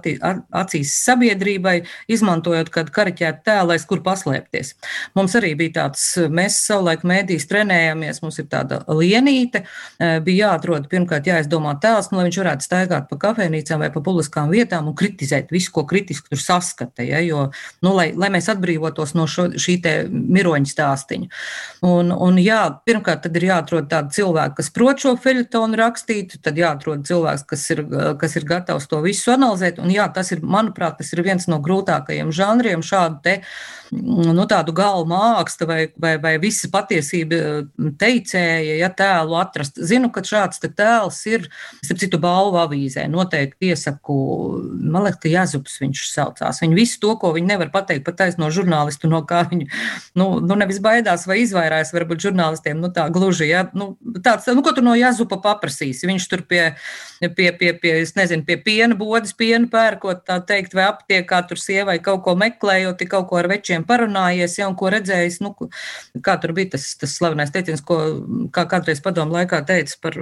acīs 0.62 0.94
sabiedrībai, 1.06 1.78
izmantojot 2.12 2.72
kādu 2.74 2.94
kariķētu 2.96 3.46
tēlu, 3.48 3.76
aiz 3.76 3.88
kur 3.90 4.04
paslēpties. 4.06 4.76
Mums 5.18 5.38
arī 5.40 5.54
bija 5.60 5.78
tāds, 5.82 6.10
mēs 6.28 6.60
savulaik 6.68 7.06
mēdījis 7.08 7.50
trenējāmies, 7.50 8.22
mums 8.26 8.42
ir 8.44 8.50
tāda 8.52 8.84
lienīte. 8.88 9.07
Eh, 9.98 10.20
bija 10.22 10.52
jāatrod 10.52 10.86
pirmkārt 10.92 11.28
jāizdomā 11.30 11.74
tēls, 11.82 12.12
nu, 12.12 12.20
lai 12.20 12.28
viņš 12.28 12.40
varētu 12.42 12.68
staigāt 12.68 13.08
pa 13.10 13.18
kafejnīcām 13.22 13.82
vai 13.82 13.90
pa 13.94 14.02
publiskām 14.04 14.52
vietām 14.54 14.92
un 14.92 14.96
kritizēt 14.98 15.50
visu, 15.54 15.72
ko 15.74 15.86
kritiski 15.90 16.34
tur 16.34 16.42
saskata. 16.42 17.06
Ja, 17.08 17.22
jo, 17.26 17.48
nu, 17.86 17.94
lai, 17.98 18.12
lai 18.16 18.30
mēs 18.34 18.50
atbrīvotos 18.54 19.16
no 19.18 19.26
šo, 19.32 19.50
šī 19.58 19.80
miroņa 20.12 20.72
stāstiņa. 20.72 21.30
Un, 21.88 22.12
un 22.12 22.38
jā, 22.42 22.62
pirmkārt, 22.86 23.24
tad 23.26 23.38
ir 23.40 23.48
jāatrod 23.50 23.90
tādi 23.92 24.18
cilvēki, 24.20 24.58
kas 24.60 24.72
prot 24.76 25.02
šo 25.02 25.16
feļetonu 25.22 25.80
rakstīt, 25.80 26.38
tad 26.46 26.60
jāatrod 26.60 27.06
cilvēks, 27.08 27.46
kas 27.50 27.66
ir, 27.74 27.84
kas 28.22 28.38
ir 28.38 28.48
gatavs 28.50 28.90
to 28.92 29.02
visu 29.06 29.34
analizēt. 29.34 29.82
Un 29.82 29.94
jā, 29.94 30.08
tas 30.14 30.32
ir, 30.36 30.44
manuprāt, 30.46 31.00
tas 31.02 31.14
ir 31.14 31.24
viens 31.26 31.50
no 31.50 31.62
grūtākajiem 31.64 32.34
žanriem 32.36 32.86
šādu 32.86 33.22
te, 33.26 33.38
nu, 33.92 34.46
tādu 34.50 34.74
galvu 34.78 35.08
mākslu 35.12 35.68
vai, 35.70 35.80
vai, 35.98 36.16
vai 36.22 36.36
visa 36.42 36.70
patiesība 36.72 37.64
teicēja, 38.00 38.78
ja 38.82 38.90
tēlu 38.98 39.38
atrast. 39.40 39.78
Zinu, 39.78 40.10
ka 40.14 40.24
šāds 40.26 40.62
tēls 40.64 41.20
ir, 41.30 41.48
starp 41.86 42.02
citu, 42.02 42.20
balvu 42.22 42.60
avīzē. 42.62 43.06
Noteikti 43.12 43.72
iesaku, 43.72 44.18
man 44.82 45.08
liekas, 45.08 45.22
ka 45.24 45.32
Jāzups 45.32 45.80
viņš 45.84 46.04
saucās. 46.12 46.62
Viņi 46.64 46.78
visu 46.78 47.00
to, 47.04 47.14
ko 47.22 47.32
viņi 47.36 47.52
nevar 47.54 47.72
pateikt 47.74 48.06
pat 48.08 48.20
taisno 48.22 48.50
žurnālistu, 48.54 49.10
no 49.12 49.22
kā 49.28 49.44
viņi, 49.50 49.70
nu, 50.20 50.30
nu 50.44 50.58
nevis 50.60 50.82
baidās 50.84 51.28
vai 51.30 51.42
izvairās, 51.44 51.94
varbūt 51.96 52.28
žurnālistiem, 52.28 52.80
nu 52.82 52.92
tā 52.94 53.08
gluži, 53.14 53.50
ja, 53.52 53.66
nu, 53.78 53.94
tāds, 54.26 54.48
nu, 54.52 54.64
ko 54.66 54.74
tu 54.76 54.84
no 54.86 54.96
Jāzupa 54.98 55.40
paprasīsi? 55.44 56.10
Viņš 56.10 56.28
tur 56.32 56.44
pie, 56.50 56.64
pie, 57.22 57.52
pie, 57.58 57.74
pie, 57.78 57.94
es 58.04 58.16
nezinu, 58.18 58.46
pie 58.48 58.58
piena 58.64 58.98
bodas, 58.98 59.36
pienu 59.38 59.70
pērkot, 59.72 60.26
tā 60.28 60.40
teikt, 60.48 60.76
vai 60.78 60.88
aptiekā 60.92 61.44
tur 61.50 61.62
sievai 61.62 61.98
kaut 62.04 62.24
ko 62.26 62.36
meklējot, 62.40 63.06
kaut 63.12 63.30
ko 63.30 63.40
ar 63.42 63.50
večiem 63.52 63.86
parunājies, 63.88 64.58
ja, 64.60 64.70
un 64.70 64.78
ko 64.80 64.92
redzējis, 64.94 65.40
nu, 65.46 65.54
kā 66.24 66.38
tur 66.42 66.54
bija 66.58 66.74
tas, 66.76 66.90
tas 67.00 67.16
slavenais 67.18 67.54
teiciens, 67.54 67.84
ko, 67.86 68.00
kā 68.54 68.68
kādreiz 68.78 69.02
padomu 69.04 69.36
laikā 69.36 69.60
teica 69.68 69.98
par 70.02 70.16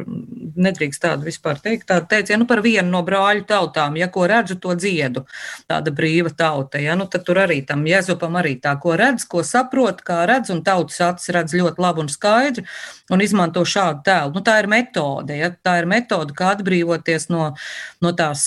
nedrīkst 0.56 1.04
tādu 1.04 1.28
vispār 1.28 1.60
teikt. 1.62 1.88
Tādu 1.92 2.10
teicienu 2.12 2.44
nu, 2.44 2.50
par 2.50 2.62
vienu 2.66 2.88
no 2.90 3.02
brāļu 3.06 3.46
tautām, 3.50 3.98
ja 4.00 4.08
ko 4.12 4.26
redzu, 4.32 4.58
to 4.62 4.76
dziedu. 4.80 5.26
Tāda 5.70 5.94
brīva 5.96 6.32
tauta, 6.36 6.80
ja, 6.82 6.96
nu 6.98 7.10
tad 7.12 7.26
tur 7.28 7.42
arī 7.44 7.62
tam 7.68 7.86
Jēzupam 7.88 8.40
arī 8.40 8.56
tā, 8.64 8.76
ko 8.82 8.96
redz, 9.00 9.28
ko 9.30 9.44
saprot, 9.46 10.02
kā 10.06 10.24
redz, 10.30 10.54
un 10.56 10.64
tautas 10.66 11.02
acis 11.04 11.34
redz 11.36 11.56
ļoti 11.60 11.84
labi 11.84 12.06
un 12.06 12.12
skaidri 12.12 12.66
un 13.14 13.22
izmanto 13.22 13.62
šādu 13.68 14.02
tēlu. 14.06 14.34
Nu, 14.34 14.42
tā 14.46 14.58
ir 14.64 14.70
metode, 14.72 15.36
ja, 15.38 15.52
tā 15.54 15.78
ir 15.82 15.90
metode, 15.90 16.34
kā 16.38 16.56
atbrīvoties 16.56 17.28
no, 17.30 17.52
no, 18.02 18.12
tās, 18.18 18.46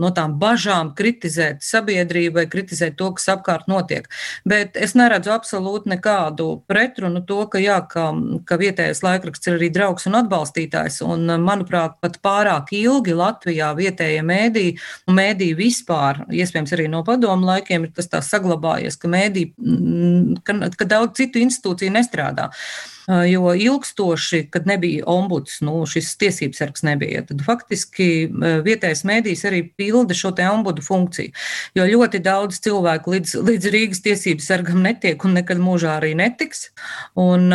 no 0.00 0.10
tām 0.16 0.38
bažām, 0.40 0.94
kritizēt 0.96 1.60
sabiedrību 1.64 2.38
vai 2.40 2.46
kritizēt 2.50 2.96
to, 3.00 3.10
kas 3.18 3.28
apkārt 3.34 3.68
notiek. 3.68 4.08
Bet 4.48 4.78
es 4.80 4.96
neredzu 4.96 5.34
absolūti 5.34 5.92
nekādu 5.92 6.48
pretrunu 6.70 7.20
to, 7.28 7.42
ka, 7.52 7.60
jā, 7.60 7.80
ka, 7.90 8.08
ka 8.48 8.58
vietējais 8.60 9.02
laikraksts 9.04 9.50
ir 9.50 9.58
arī 9.58 9.68
draugs 9.74 10.08
un 10.08 10.16
atbalstītājs. 10.22 11.02
Un, 11.04 11.28
manuprāt, 11.44 11.98
pat 12.00 12.16
pārāk 12.24 12.72
ilgi 12.76 13.16
Latvijā 13.16 13.72
vietējie 13.76 14.22
mēdīji 14.24 14.78
un 15.10 15.18
mēdīji 15.18 15.58
vispār, 15.58 16.24
iespējams 16.32 16.72
arī 16.76 16.88
no 16.88 17.02
padomu 17.04 17.50
laikiem, 17.52 17.84
ir 17.84 17.92
tas 17.96 18.08
tā 18.08 18.22
saglabājies, 18.24 18.96
ka 19.00 19.12
mēdīji, 19.12 20.40
ka, 20.46 20.56
ka 20.80 20.88
daudz 20.88 21.20
citu 21.20 21.44
institūciju 21.44 21.92
nestrādā. 21.98 22.48
Jo 23.10 23.54
ilgstoši, 23.54 24.44
kad 24.52 24.66
nebija 24.66 25.04
ombuds, 25.10 25.56
nu, 25.66 25.80
šis 25.88 26.12
tiesības 26.20 26.60
sargs 26.60 26.84
nebija, 26.86 27.24
tad 27.26 27.40
faktiski 27.42 28.28
vietējais 28.64 29.02
mēdījis 29.08 29.42
arī 29.48 29.62
pilda 29.74 30.14
šo 30.14 30.30
te 30.36 30.46
ombudu 30.46 30.84
funkciju. 30.84 31.32
Jo 31.74 31.86
ļoti 31.90 32.20
daudz 32.22 32.60
cilvēku 32.62 33.16
līdz, 33.16 33.34
līdz 33.48 33.70
Rīgas 33.74 34.04
tiesības 34.04 34.46
sargam 34.52 34.84
netiek 34.84 35.24
un 35.26 35.34
nekad 35.40 35.58
mūžā 35.58 35.96
arī 35.98 36.12
netiks. 36.18 36.68
Un 37.18 37.48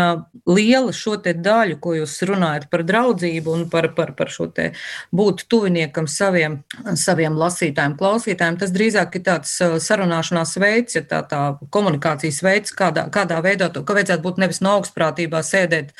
liela 0.50 0.92
šo 0.96 1.16
te 1.24 1.36
daļu, 1.38 1.80
ko 1.80 1.96
jūs 2.02 2.18
runājat 2.28 2.68
par 2.74 2.84
draudzību 2.88 3.56
un 3.56 3.64
par, 3.72 3.92
par, 3.96 4.12
par 4.18 4.34
šo 4.34 4.50
te 4.52 4.72
būt 5.16 5.46
tuviniekam 5.52 6.10
saviem, 6.12 6.60
saviem 7.00 7.38
lasītājiem, 7.40 7.96
klausītājiem, 8.02 8.60
tas 8.60 8.76
drīzāk 8.76 9.20
ir 9.20 9.26
tāds 9.30 9.56
sarunāšanās 9.88 10.58
veids, 10.60 11.00
ja 11.00 11.06
tā, 11.08 11.24
tā 11.30 11.42
komunikācijas 11.72 12.42
veids, 12.44 12.76
kādā, 12.76 13.08
kādā 13.14 13.40
veidā 13.46 13.72
to, 13.72 13.86
ka 13.88 13.96
vajadzētu 13.96 14.26
būt 14.26 14.44
nevis 14.44 14.62
no 14.66 14.76
augstprātībā 14.82 15.45
sēdēt, 15.46 15.94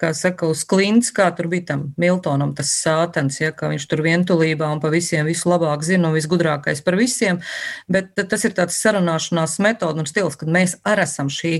kā 0.00 0.12
saka, 0.16 0.48
uz 0.50 0.64
klints, 0.68 1.12
kā 1.14 1.28
tur 1.36 1.50
bija 1.52 1.72
tam 1.72 1.84
Miltonam, 2.00 2.54
tas 2.56 2.70
sātens, 2.82 3.40
ja, 3.42 3.52
ka 3.54 3.70
viņš 3.72 3.86
tur 3.90 4.04
vientulībā 4.06 4.68
un 4.72 4.82
pa 4.82 4.92
visiem 4.92 5.26
visu 5.28 5.50
labāk 5.50 5.84
zina 5.86 6.10
un 6.10 6.16
visgudrākais 6.16 6.82
par 6.86 6.96
visiem, 7.00 7.40
bet 7.92 8.14
tas 8.16 8.46
ir 8.46 8.54
tāds 8.56 8.78
sarunāšanās 8.82 9.58
metoda 9.62 10.02
un 10.02 10.08
stils, 10.10 10.38
kad 10.40 10.50
mēs 10.52 10.78
arī 10.88 11.06
esam 11.06 11.30
šī, 11.32 11.54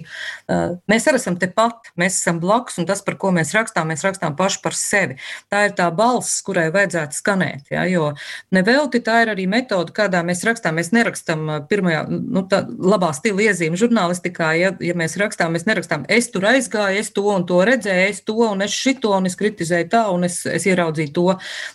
mēs 0.90 1.08
arī 1.10 1.20
esam 1.20 1.38
tepat, 1.40 1.92
mēs 1.98 2.20
esam 2.20 2.38
blakus 2.42 2.78
un 2.78 2.88
tas, 2.88 3.02
par 3.04 3.18
ko 3.20 3.32
mēs 3.34 3.54
rakstām, 3.56 3.90
mēs 3.92 4.04
rakstām 4.06 4.36
paši 4.38 4.62
par 4.62 4.76
sevi. 4.78 5.18
Tā 5.52 5.66
ir 5.68 5.76
tā 5.78 5.88
balss, 5.94 6.40
kurai 6.46 6.68
vajadzētu 6.74 7.18
skanēt, 7.18 7.72
ja, 7.74 7.84
jo 7.90 8.12
nevelti 8.54 9.02
tā 9.04 9.22
ir 9.24 9.32
arī 9.34 9.48
metode, 9.50 9.94
kādā 9.96 10.22
mēs 10.26 10.44
rakstām. 10.46 10.78
Mēs 10.78 10.92
nerakstam 10.94 11.48
pirmajā, 11.70 12.04
nu, 12.08 12.44
tā 12.48 12.62
labā 12.66 13.12
stila 13.16 13.48
iezīme 13.48 13.78
žurnālistikā, 13.80 14.52
ja, 14.58 14.72
ja 14.80 14.96
mēs 14.98 15.18
rakstām, 15.20 15.54
mēs 15.56 15.66
nerakstām, 15.68 16.06
es 16.12 16.30
tur 16.32 16.46
aizgāju, 16.52 17.02
es 17.02 17.12
to 17.22 17.30
un 17.36 17.44
to 17.46 17.60
redzēju, 17.66 18.08
es 18.10 18.20
to 18.26 18.34
un 18.48 18.62
es 18.64 18.74
šito 18.74 19.12
un 19.14 19.28
es 19.28 19.36
kritizēju 19.38 19.88
tā 19.92 20.02
un 20.12 20.26
es, 20.26 20.42
es 20.46 20.66
ieraudzīju 20.66 21.12
to. 21.14 21.26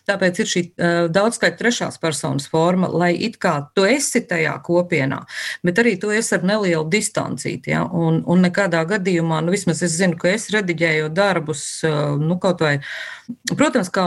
Tāpēc 0.10 0.42
ir 0.44 0.50
šī 0.52 0.64
uh, 0.68 0.98
daudzskait 1.14 1.58
trešās 1.60 2.00
personas 2.02 2.50
forma, 2.52 2.90
lai 2.92 3.14
it 3.28 3.38
kā 3.44 3.56
tu 3.76 3.86
esi 3.88 4.24
tajā 4.28 4.58
kopienā, 4.66 5.22
bet 5.64 5.80
arī 5.84 5.98
tu 6.02 6.12
esi 6.14 6.36
ar 6.36 6.46
nelielu 6.48 6.86
distancīti. 6.92 7.72
Ja? 7.76 7.86
Un, 7.88 8.22
un 8.28 8.44
nekādā 8.44 8.84
gadījumā, 8.90 9.42
nu 9.46 9.56
vismaz 9.56 9.84
es 9.88 9.96
zinu, 10.00 10.18
ka 10.20 10.32
es 10.34 10.50
rediģēju 10.54 11.12
darbus, 11.16 11.64
uh, 11.88 12.18
nu 12.20 12.40
kaut 12.44 12.64
vai, 12.66 12.78
protams, 13.58 13.90
kā 13.94 14.06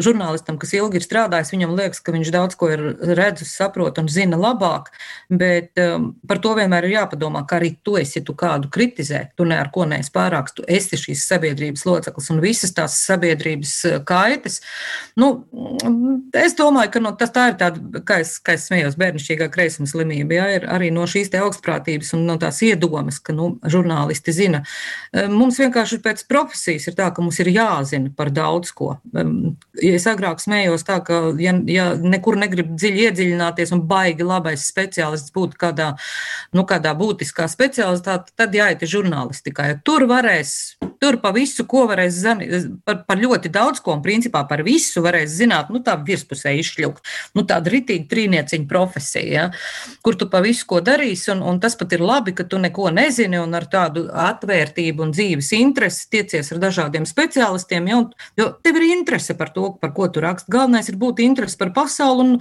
žurnālistam, 0.00 0.56
kas 0.60 0.72
ilgi 0.76 1.00
ir 1.00 1.04
strādājis, 1.04 1.52
viņam 1.52 1.74
liekas, 1.76 2.00
ka 2.04 2.14
viņš 2.14 2.30
daudz 2.32 2.56
ko 2.58 2.70
ir 2.72 2.82
redzis, 3.16 3.52
saprot 3.56 3.98
un 4.00 4.08
zina 4.12 4.38
labāk, 4.40 4.90
bet 5.28 5.78
um, 5.80 6.12
par 6.28 6.40
to 6.44 6.54
vienmēr 6.56 6.86
ir 6.88 6.96
jāpadomā, 6.96 7.44
ka 7.48 7.58
arī 7.58 7.74
tu 7.84 7.96
esi, 8.00 8.18
ja 8.20 8.26
tu 8.26 8.34
kādu 8.38 8.70
kritizē, 8.72 9.24
tu 9.36 9.46
ne 9.48 9.58
ar 9.60 9.70
ko 9.74 9.84
neesi 9.88 10.12
pārāks, 10.14 10.56
tu 10.56 10.66
esi 10.68 10.98
šīs 11.00 11.24
sabiedrības 11.28 11.84
loceklis 11.88 12.30
un 12.32 12.42
visas 12.44 12.74
tās 12.76 12.96
sabiedrības 13.04 13.74
eh, 13.88 13.98
kaitas. 14.08 14.60
Nu, 15.20 15.30
es 16.36 16.56
domāju, 16.58 16.94
ka 16.96 17.04
nu, 17.04 17.14
tas 17.18 17.34
tā 17.34 17.48
ir 17.52 17.58
tāda, 17.60 18.02
kā 18.08 18.20
es, 18.24 18.38
kā 18.42 18.56
es 18.56 18.68
smējos, 18.70 18.98
bērnišķīgā 19.00 19.50
kreisuma 19.52 19.90
slimība. 19.90 20.38
Jā, 20.40 20.48
ir 20.58 20.68
arī 20.70 20.92
no 20.94 21.06
šīs 21.08 21.32
augstprātības 21.42 22.12
un 22.16 22.26
no 22.28 22.38
tās 22.40 22.62
iedomas, 22.64 23.20
ka 23.22 23.34
nu, 23.36 23.54
žurnālisti 23.68 24.36
zina. 24.36 24.62
Eh, 25.12 25.28
mums 25.32 25.60
vienkārši 25.60 26.00
pēc 26.04 26.24
profesijas 26.30 26.88
ir 26.88 26.98
tā, 26.98 27.10
ka 27.12 27.24
mums 27.24 27.40
ir 27.42 27.52
jāzina 27.52 28.12
par 28.16 28.32
daudz 28.32 28.61
ko. 28.70 28.92
Ja 29.82 29.94
es 29.96 30.06
agrāk 30.06 30.38
smējos 30.42 30.86
tā, 30.86 31.00
ka 31.02 31.32
ja, 31.42 31.56
ja 31.66 31.88
nekur 31.98 32.38
negrib 32.38 32.70
dziļi 32.76 33.08
iedziļināties 33.08 33.74
un 33.74 33.82
baigi 33.90 34.26
labais 34.26 34.68
speciālists 34.70 35.34
būtu 35.34 35.58
kādā, 35.58 35.92
nu, 36.54 36.66
kādā 36.68 36.94
būtiskā 36.98 37.48
specialitātē, 37.50 38.36
tad 38.38 38.54
jāiet 38.54 38.86
žurnālistikā. 38.86 39.72
Ja 39.72 39.80
tur 39.82 40.06
varēs 40.10 40.76
Tur 41.02 41.18
pa 41.22 41.32
visu, 41.34 41.64
ko 41.66 41.84
varēs 41.90 42.20
zināt, 42.22 42.68
par, 42.86 43.00
par 43.08 43.18
ļoti 43.18 43.50
daudz 43.50 43.82
ko, 43.82 43.96
un 43.96 44.04
principā 44.04 44.44
par 44.46 44.62
visu 44.62 45.02
varēs 45.02 45.32
zināt, 45.34 45.72
nu 45.74 45.82
tā 45.82 45.96
virspusē 45.98 46.54
izšļaukt. 46.60 47.08
Nu, 47.34 47.42
tāda 47.48 47.72
ritīga 47.72 48.06
trīnieciņa 48.12 48.68
profesija, 48.70 49.30
ja, 49.32 49.46
kur 50.06 50.14
tu 50.18 50.28
pa 50.30 50.42
visu 50.44 50.68
ko 50.70 50.78
darīsi, 50.84 51.32
un, 51.34 51.42
un 51.42 51.58
tas 51.62 51.74
pat 51.78 51.96
ir 51.96 52.04
labi, 52.04 52.34
ka 52.38 52.46
tu 52.46 52.60
neko 52.62 52.92
nezini, 52.94 53.40
un 53.42 53.58
ar 53.58 53.66
tādu 53.72 54.04
atvērtību 54.22 55.02
un 55.02 55.14
dzīves 55.16 55.50
interesi 55.58 56.06
tiecies 56.12 56.52
ar 56.54 56.62
dažādiem 56.62 57.06
speciālistiem, 57.08 57.90
ja, 57.90 57.98
un, 58.04 58.08
jo 58.38 58.48
tev 58.62 58.78
ir 58.78 58.88
interese 58.92 59.34
par 59.38 59.50
to, 59.56 59.72
par 59.82 59.94
ko 59.96 60.06
tu 60.12 60.22
raksti. 60.22 60.52
Galvenais 60.52 60.88
ir 60.92 61.00
būt 61.00 61.22
interese 61.24 61.58
par 61.58 61.72
pasauli 61.74 62.28
un, 62.28 62.32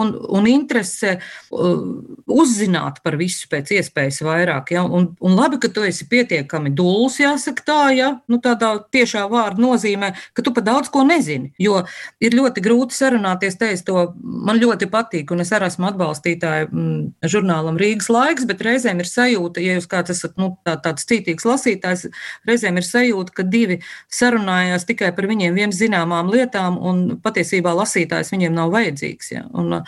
un, 0.00 0.14
un 0.40 0.50
interese 0.50 1.18
uh, 1.18 1.86
uzzināt 2.26 3.02
par 3.04 3.18
visu 3.20 3.46
pēc 3.52 3.76
iespējas 3.78 4.22
vairāk. 4.26 4.74
Ja, 4.74 4.84
un, 4.84 5.12
un 5.22 5.38
labi, 5.38 5.60
ka 5.62 5.70
tu 5.72 5.86
esi 5.86 6.08
pietiekami 6.10 6.74
dūls, 6.74 7.20
jāsaka 7.22 7.66
tā, 7.66 7.80
ja, 7.96 8.07
nu, 8.30 8.38
tādā 8.42 8.74
tiešā 8.92 9.24
vārda 9.30 9.62
nozīmē, 9.62 10.12
ka 10.36 10.44
tu 10.44 10.52
pa 10.56 10.64
daudz 10.64 10.90
ko 10.92 11.04
nezini. 11.06 11.52
Jo 11.60 11.82
ir 12.22 12.36
ļoti 12.36 12.62
grūti 12.64 12.96
sarunāties, 12.96 13.58
te 13.60 13.70
es 13.74 13.84
to 13.86 14.08
man 14.22 14.60
ļoti 14.60 14.88
patīk, 14.92 15.32
un 15.34 15.44
es 15.44 15.52
arī 15.54 15.68
esmu 15.68 15.88
atbalstītāja 15.90 16.68
mm, 16.68 17.28
žurnālam 17.32 17.78
Rīgas 17.80 18.10
laiks, 18.12 18.46
bet 18.48 18.62
reizēm 18.64 19.02
ir 19.02 19.10
sajūta, 19.10 19.62
ja 19.64 19.78
jūs 19.78 19.88
kāds 19.90 20.12
esat 20.14 20.36
nu, 20.40 20.52
tā, 20.66 20.76
tāds 20.84 21.06
cītīgs 21.08 21.46
lasītājs, 21.48 22.06
reizēm 22.48 22.80
ir 22.80 22.86
sajūta, 22.86 23.34
ka 23.38 23.46
divi 23.46 23.80
sarunājās 24.12 24.86
tikai 24.88 25.12
par 25.16 25.28
viņiem 25.30 25.56
vien 25.56 25.74
zināmām 25.74 26.30
lietām, 26.32 26.78
un 26.78 27.04
patiesībā 27.22 27.74
lasītājs 27.78 28.32
viņiem 28.34 28.56
nav 28.56 28.72
vajadzīgs. 28.74 29.32
Ja. 29.34 29.44
Un, 29.52 29.80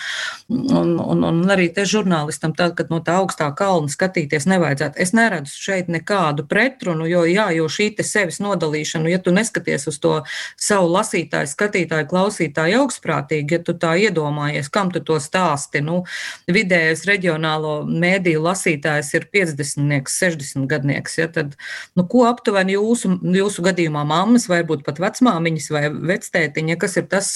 un, 0.51 0.95
un, 1.01 1.25
un 1.31 1.43
arī 1.51 1.71
te 1.75 1.87
žurnālistam, 1.89 2.55
tā, 2.57 2.71
kad 2.77 2.93
no 2.93 3.01
tā 3.05 3.19
augstā 3.21 3.51
kalna 3.57 3.91
skatīties 3.93 4.49
nevajadzētu. 4.51 5.01
Es 5.03 5.15
neredzu 5.17 5.57
šeit 5.57 5.91
nekādu 5.93 6.47
pretrunu, 6.51 7.09
jo, 7.11 7.25
jā, 7.29 7.51
jo 7.57 7.69
šī 7.71 7.91
sevis 8.11 8.41
nodalīšanu, 8.43 9.11
ja 9.11 9.21
tu 9.23 9.35
neskaties 9.35 9.87
uz 9.91 9.99
to 10.03 10.15
savu 10.61 10.91
lasītāju, 10.95 11.51
skatītāju, 11.51 12.09
klausītāju 12.11 12.83
augstprātīgi, 12.85 13.59
ja 13.59 13.63
tu 13.65 13.75
tā 13.79 13.95
iedomājies, 14.01 14.71
kam 14.73 14.93
tu 14.95 15.03
to 15.05 15.19
stāsti. 15.23 15.83
Nu, 15.85 16.03
vidējais 16.51 17.05
reģionālo 17.09 17.81
mēdīju 17.89 18.43
lasītājs 18.45 19.13
ir 19.19 19.27
50, 19.33 20.11
60 20.11 20.69
gadnieks. 20.71 21.19
Ja, 21.21 21.29
tad, 21.33 21.57
nu, 21.99 22.07
ko 22.11 22.27
aptuveni 22.29 22.77
jūsu, 22.77 23.13
jūsu 23.37 23.65
gadījumā 23.67 24.05
mammas, 24.09 24.49
varbūt 24.51 24.85
pat 24.87 25.01
vecmāmiņas 25.03 25.71
vai 25.75 25.85
vectētiņa, 26.13 26.79
kas 26.81 26.99
ir 27.01 27.09
tas, 27.11 27.31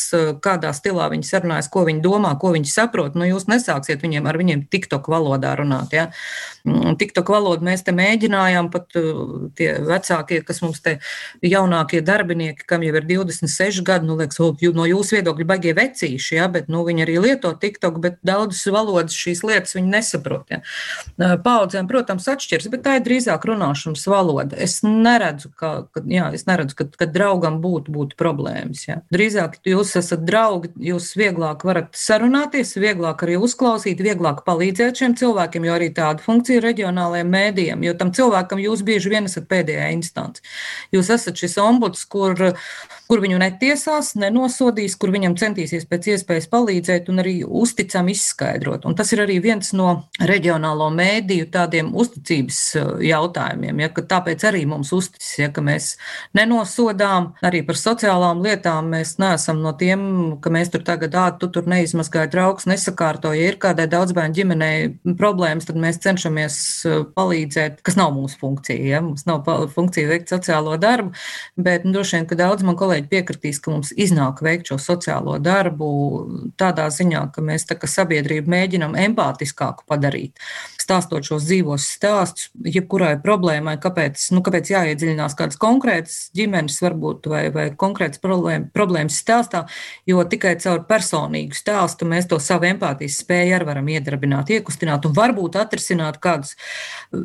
kādā 0.45 0.73
stilā 0.77 1.09
viņi 1.13 1.29
sarunājas, 1.29 1.71
ko 1.73 1.85
viņi 1.89 2.03
domā, 2.05 2.35
ko 2.41 2.55
viņi 2.55 2.71
saprot. 2.71 3.19
Nu, 3.19 3.27
jūs 3.29 3.49
nesāksiet 3.51 4.05
viņiem 4.05 4.29
ar 4.29 4.39
viņiem 4.41 4.67
TikTok 4.73 5.09
valodā 5.13 5.55
runāt. 5.59 5.95
Ja. 5.95 6.09
Mm, 6.67 6.97
TikTok 7.01 7.33
valodu 7.35 7.67
mēs 7.67 7.85
te 7.87 7.95
mēģinājām, 7.97 8.71
pat 8.73 8.95
tie 9.59 9.71
vecākie, 9.85 10.41
kas 10.47 10.54
mums 10.63 10.83
te 10.85 10.99
jaunākie 11.43 12.03
darbinieki, 12.05 12.67
kam 12.69 12.85
jau 12.87 12.95
ir 12.95 13.07
26 13.09 13.83
gadi, 13.87 14.09
nu, 14.09 14.19
liekas, 14.21 14.39
no 14.75 14.87
jūsu 14.89 15.19
viedokļa 15.19 15.49
baigie 15.49 15.75
vecīši, 15.77 16.37
ja, 16.39 16.49
bet 16.53 16.71
nu, 16.73 16.85
viņi 16.87 17.07
arī 17.07 17.17
lieto 17.23 17.53
TikTok, 17.61 17.99
bet 18.05 18.21
daudzas 18.27 18.65
valodas 18.73 19.17
šīs 19.17 19.45
lietas 19.47 19.77
viņi 19.77 19.93
nesaprot. 19.95 20.55
Ja. 20.55 20.61
Paudzēm, 21.45 21.89
protams, 21.91 22.29
atšķiras, 22.31 22.69
bet 22.73 22.85
tā 22.87 22.99
ir 22.99 23.07
drīzāk 23.07 23.47
runāšanas 23.49 24.05
valoda. 24.11 24.59
Es 24.61 24.81
neredzu, 24.85 25.51
ka, 25.59 25.73
ka, 25.95 26.05
jā, 26.11 26.31
es 26.37 26.47
neredzu, 26.49 26.79
ka, 26.79 26.89
ka 27.01 27.09
draugam 27.11 27.61
būtu, 27.65 27.95
būtu 27.95 28.19
problēmas. 28.21 28.87
Ja. 28.89 29.01
Drīzāk 29.15 29.61
jūs 29.69 29.95
esat 30.01 30.25
draugi, 30.27 30.73
jūs 30.91 31.13
vieglāk 31.19 31.65
varat 31.67 31.95
sarunāties, 31.99 32.75
vieglāk 32.81 33.25
arī 33.27 33.39
uzklausīt, 33.41 34.03
vieglāk 34.05 34.45
palīdzēt 34.47 35.03
šiem 35.03 35.17
cilvēkiem, 35.21 35.69
jo 35.69 35.77
arī 35.79 35.91
tāda 35.97 36.25
funkcija 36.25 36.61
ir 36.61 36.69
reģionālajiem 36.69 37.33
mēdījiem, 37.35 37.89
jo 37.89 37.97
tam 37.99 38.13
cilvēkam 38.15 38.63
jūs 38.63 38.85
bieži 38.87 39.13
vien 39.15 39.31
esat 39.31 39.49
pēdējā 39.51 39.91
instance. 39.95 40.44
Jūs 40.95 41.11
esat 41.15 41.41
šis 41.41 41.57
ombuds, 41.63 42.05
kur, 42.11 42.35
kur 43.11 43.21
viņu 43.21 43.39
netiesās, 43.41 44.15
nenosodīs, 44.17 44.97
kur 45.01 45.13
viņam 45.15 45.37
centīsies 45.39 45.85
pēc 45.89 46.09
iespējas 46.15 46.49
palīdzēt 46.53 47.11
un 47.13 47.21
arī 47.21 47.35
uzticami 47.45 48.15
izskaidrot. 48.17 48.87
Un 48.89 48.97
tas 48.97 49.13
ir 49.13 49.21
arī 49.25 49.37
viens 49.45 49.75
no 49.77 49.91
reģionālo 50.21 50.89
mēdīju 50.95 51.51
tādiem 51.53 51.93
uzticības 51.93 52.61
eh, 52.81 52.89
jautājumiem, 53.11 53.83
ja, 53.85 53.91
ka 53.93 54.07
tāpēc 54.15 54.47
arī 54.49 54.65
mums 54.71 54.93
uzticis, 54.97 55.35
ja, 55.43 55.51
ka 55.53 55.65
mēs 55.65 55.95
nenosodām 56.37 57.33
arī 57.45 57.61
par 57.67 57.79
sociālām 57.81 58.41
lietām. 58.45 58.89
Mēs 58.95 59.17
neesam 59.21 59.61
no 59.65 59.75
tiem, 59.77 60.07
ka 60.45 60.53
mēs 60.55 60.73
tur 60.73 60.85
tagad, 60.87 61.17
ā, 61.19 61.27
tu 61.41 61.51
tur 61.53 61.69
neizmazgāji 61.71 62.33
trauks, 62.33 62.69
nesakārtoji. 62.71 63.45
Ja 63.45 63.53
ir 63.53 63.61
kādai 63.61 63.87
daudzbērnu 63.93 64.39
ģimenei 64.39 65.15
problēmas, 65.21 65.69
tad 65.69 65.81
mēs 65.81 66.01
cenšamies 66.05 66.59
eh, 66.89 67.05
palīdzēt, 67.17 67.83
kas 67.85 68.01
nav 68.01 68.15
mūsu 68.17 68.41
funkcija. 68.41 68.81
Ja? 68.97 69.05
Mums 69.05 69.29
nav 69.29 69.45
funkcija 69.75 70.09
veikt 70.09 70.33
sociālo 70.33 70.79
darbu, 70.81 71.13
bet 71.61 71.85
nu, 71.85 71.93
droši 71.99 72.19
vien, 72.19 72.29
ka 72.31 72.39
daudz 72.39 72.65
man 72.65 72.79
kolēģi 72.81 72.94
piekritīs, 73.11 73.59
ka 73.63 73.73
mums 73.73 73.91
iznāk 73.97 74.43
veikt 74.45 74.71
šo 74.71 74.79
sociālo 74.83 75.37
darbu 75.43 75.89
tādā 76.61 76.87
ziņā, 76.93 77.27
ka 77.35 77.43
mēs 77.45 77.67
tā 77.69 77.77
kā 77.81 77.91
sabiedrību 77.91 78.51
mēģinam 78.51 78.95
empātiskāku 79.07 79.87
padarīt. 79.91 80.39
Stāstot 80.81 81.25
šos 81.27 81.47
dzīvos 81.49 81.87
stāstus, 81.97 82.51
jebkurai 82.65 83.15
problēmai, 83.23 83.77
kāpēc, 83.83 84.21
nu, 84.37 84.43
kāpēc 84.45 84.71
jāiedziļinās 84.75 85.37
kādas 85.39 85.59
konkrētas 85.61 86.19
ģimenes, 86.37 86.79
varbūt, 86.85 87.29
vai, 87.33 87.43
vai 87.55 87.67
konkrētas 87.81 88.23
problēma, 88.23 88.69
problēmas 88.75 89.19
stāstā, 89.23 89.65
jo 90.09 90.23
tikai 90.29 90.55
caur 90.63 90.85
personīgu 90.89 91.57
stāstu 91.57 92.09
mēs 92.09 92.29
to 92.31 92.39
savu 92.43 92.69
empātijas 92.69 93.19
spēju 93.25 93.59
arī 93.59 93.69
varam 93.71 93.91
iedarbināt, 93.95 94.53
iekustināt 94.55 95.09
un 95.09 95.17
varbūt 95.17 95.59
atrisināt 95.61 96.21
kādus 96.23 96.55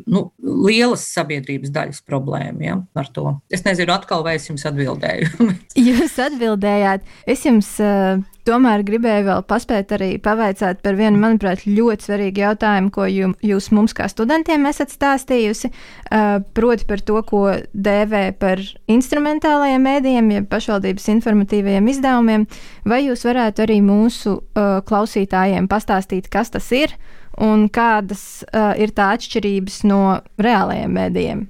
nu, 0.06 0.30
lielas 0.40 1.04
sabiedrības 1.12 1.72
daļas 1.74 2.04
problēmu 2.08 2.64
ja, 2.64 2.78
ar 2.96 3.10
to. 3.12 3.34
Es 3.52 3.66
nezinu, 3.66 3.92
atkal 3.94 4.24
vai 4.26 4.38
es 4.40 4.48
jums 4.50 4.66
atbildēju. 4.70 5.50
jūs 5.88 6.16
atbildējāt. 6.20 7.04
Es 7.30 7.44
jums 7.46 7.68
uh, 7.82 8.20
tomēr 8.48 8.82
gribēju 8.86 9.26
vēl 9.28 9.44
paspēt 9.48 9.94
arī 9.96 10.10
pavaicāt 10.22 10.80
par 10.84 10.98
vienu, 10.98 11.20
manuprāt, 11.22 11.62
ļoti 11.66 12.08
svarīgu 12.08 12.42
jautājumu, 12.44 12.90
ko 12.94 13.06
jum, 13.10 13.36
jūs 13.44 13.70
mums 13.76 13.94
kā 13.96 14.08
studentiem 14.10 14.66
esat 14.70 14.94
stāstījusi. 14.94 15.70
Uh, 16.10 16.40
proti 16.56 16.88
par 16.88 17.04
to, 17.04 17.20
ko 17.28 17.44
dēvē 17.74 18.24
par 18.40 18.62
instrumentālajiem 18.90 19.86
mēdījiem, 19.86 20.34
jeb 20.38 20.50
pašvaldības 20.50 21.08
informatīvajiem 21.14 21.94
izdevumiem. 21.94 22.48
Vai 22.88 23.04
jūs 23.06 23.24
varētu 23.28 23.66
arī 23.66 23.80
mūsu 23.84 24.36
uh, 24.40 24.80
klausītājiem 24.86 25.70
pastāstīt, 25.70 26.30
kas 26.32 26.54
tas 26.56 26.70
ir? 26.76 26.96
un 27.40 27.68
kādas 27.72 28.42
uh, 28.50 28.74
ir 28.80 28.92
tā 28.96 29.12
atšķirības 29.16 29.82
no 29.88 30.02
reālajiem 30.42 30.92
mēdījiem? 30.98 31.46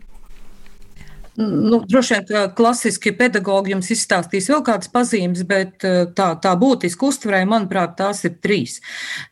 Nu, 1.37 1.85
droši 1.89 2.15
vien, 2.15 2.25
ka 2.27 2.41
klasiski 2.55 3.13
pedagogi 3.17 3.71
jums 3.71 3.89
izstāstīs 3.95 4.49
vēl 4.51 4.65
kādas 4.67 4.91
pazīmes, 4.91 5.45
bet 5.47 5.85
eh, 5.87 6.03
tā, 6.17 6.33
tā 6.43 6.57
būtiski 6.59 7.07
uztverē, 7.07 7.45
manuprāt, 7.49 7.95
tās 8.01 8.25
ir 8.27 8.35
trīs. 8.43 8.81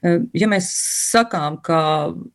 Eh, 0.07 0.23
ja 0.39 0.47
mēs 0.51 0.71
sakām, 1.11 1.59
ka 1.65 1.81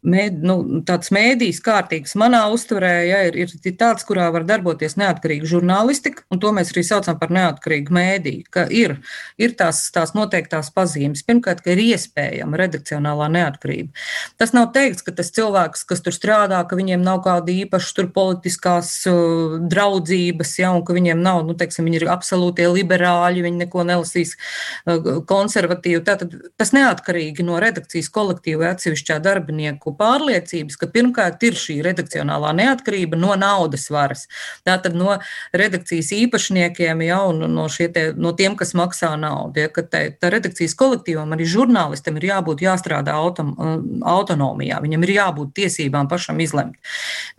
mēd, 0.03 0.41
nu, 0.43 0.57
tāds 0.87 1.13
mēdījis 1.15 1.61
kārtīgs 1.63 2.17
manā 2.19 2.43
uztverē 2.51 2.91
ja, 3.07 3.21
ir, 3.29 3.39
ir 3.39 3.77
tāds, 3.79 4.03
kurā 4.07 4.27
var 4.35 4.43
darboties 4.49 4.97
neatkarīga 4.99 5.47
žurnālistika, 5.53 6.27
un 6.33 6.43
to 6.43 6.51
mēs 6.55 6.73
arī 6.75 6.83
saucam 6.89 7.17
par 7.21 7.31
neatkarīgu 7.33 7.95
mēdīju, 7.95 8.49
ka 8.51 8.67
ir, 8.67 8.97
ir 9.39 9.55
tās, 9.59 9.85
tās 9.95 10.11
noteiktās 10.17 10.73
pazīmes. 10.75 11.23
Pirmkārt, 11.23 11.63
ka 11.63 11.71
ir 11.71 11.85
iespējama 11.87 12.59
redakcionālā 12.65 13.31
neatkarība. 13.39 13.95
Tas 14.37 14.51
nav 14.51 14.73
teikts, 14.75 15.07
ka 15.07 15.15
tas 15.15 15.31
cilvēks, 15.33 15.87
kas 15.87 16.03
tur 16.03 16.19
strādā, 16.19 16.59
ka 16.67 16.77
viņiem 16.77 17.01
nav 17.05 17.23
kāda 17.23 17.55
īpaša 17.63 17.97
tur 17.97 18.11
politiskās 18.13 18.93
draudzības, 19.59 20.53
ja, 20.59 20.71
un 20.75 20.83
ka 20.85 20.95
viņiem 20.95 21.21
nav, 21.23 21.41
nu, 21.47 21.55
teiksim, 21.57 21.87
viņi 21.87 22.01
ir 22.01 22.07
absolūtie 22.13 22.67
liberāļi, 22.71 23.43
viņi 23.45 23.63
neko 23.65 23.85
nelasīs 23.87 24.35
uh, 24.35 25.21
konservatīvi. 25.29 26.01
Tātad 26.05 26.35
tas 26.59 26.73
neatkarīgi 26.75 27.45
no 27.45 27.59
redakcijas 27.61 28.09
kolektīva 28.13 28.73
atsevišķā 28.73 29.19
darbinieku 29.23 29.95
pārliecības, 29.99 30.77
ka 30.79 30.89
pirmkārt 30.93 31.43
ir 31.47 31.57
šī 31.59 31.79
redakcionālā 31.85 32.53
neatkarība 32.57 33.19
no 33.19 33.35
naudas 33.39 33.89
varas. 33.93 34.25
Tātad 34.67 34.97
no 34.97 35.17
redakcijas 35.55 36.13
īpašniekiem, 36.17 37.05
ja, 37.07 37.21
un 37.29 37.45
no, 37.53 37.67
te, 37.69 38.05
no 38.17 38.33
tiem, 38.37 38.57
kas 38.59 38.73
maksā 38.77 39.13
naudu. 39.19 39.63
Ja, 39.63 39.71
te, 39.73 40.05
tā 40.19 40.33
redakcijas 40.33 40.75
kolektīvam 40.79 41.35
arī 41.35 41.47
žurnālistam 41.49 42.19
ir 42.19 42.29
jābūt 42.31 42.65
jāstrādā 42.65 43.15
autom, 43.19 43.53
uh, 43.57 43.75
autonomijā, 44.15 44.81
viņam 44.83 45.07
ir 45.07 45.15
jābūt 45.17 45.53
tiesībām 45.61 46.09
pašam 46.11 46.41
izlemt. 46.43 46.79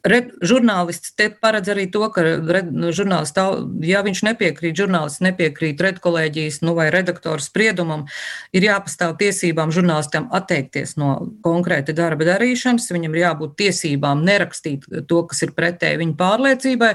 Red, 0.05 0.33
žurnālists 0.45 1.15
te 1.17 1.31
paredz 1.31 1.71
arī 1.73 1.87
to, 1.93 2.04
ka 2.13 2.25
nu, 2.69 2.91
žurnālists, 2.95 3.39
ja 3.87 4.03
viņš 4.05 4.23
nepiekrīt, 4.29 4.77
žurnālists 4.79 5.23
nepiekrīt 5.25 5.81
redkolēģijas 5.85 6.61
nu, 6.65 6.75
vai 6.77 6.89
redaktora 6.95 7.43
spriedumam, 7.43 8.07
ir 8.55 8.67
jāpastāv 8.69 9.17
tiesībām 9.21 9.73
žurnālistam 9.75 10.29
atteikties 10.35 10.97
no 11.01 11.17
konkrēta 11.45 11.95
darba 11.97 12.27
darīšanas, 12.29 12.91
viņam 12.95 13.15
ir 13.17 13.23
jābūt 13.25 13.57
tiesībām 13.61 14.25
nerakstīt 14.27 14.89
to, 15.09 15.23
kas 15.31 15.45
ir 15.47 15.55
pretēji 15.57 16.01
viņa 16.03 16.17
pārliecībai, 16.21 16.93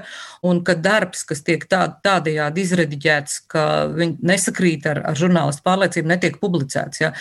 un 0.49 0.63
ka 0.65 0.75
darbs, 0.79 1.23
kas 1.27 1.43
tiek 1.45 1.65
tā, 1.69 1.85
tādējādi 2.05 2.65
izrediģēts, 2.65 3.39
ka 3.51 3.65
viņi 3.93 4.19
nesakrīt 4.29 4.87
ar, 4.89 5.03
ar 5.11 5.19
žurnālistu 5.19 5.65
pārliecību, 5.65 6.11
netiek 6.13 6.39
publicēts. 6.41 7.03
Ja? 7.03 7.13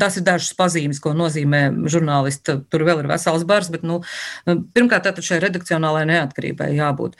Tas 0.00 0.18
ir 0.18 0.26
dažas 0.26 0.52
pazīmes, 0.58 1.00
ko 1.02 1.14
nozīmē 1.16 1.68
žurnālisti. 1.90 2.58
Tur 2.72 2.86
vēl 2.86 3.02
ir 3.02 3.10
vesels 3.10 3.44
bars, 3.48 3.70
bet 3.72 3.84
nu, 3.86 4.00
pirmkārt, 4.46 5.08
šai 5.26 5.40
redakcionālajai 5.44 6.08
neatkarībai 6.10 6.70
jābūt 6.76 7.16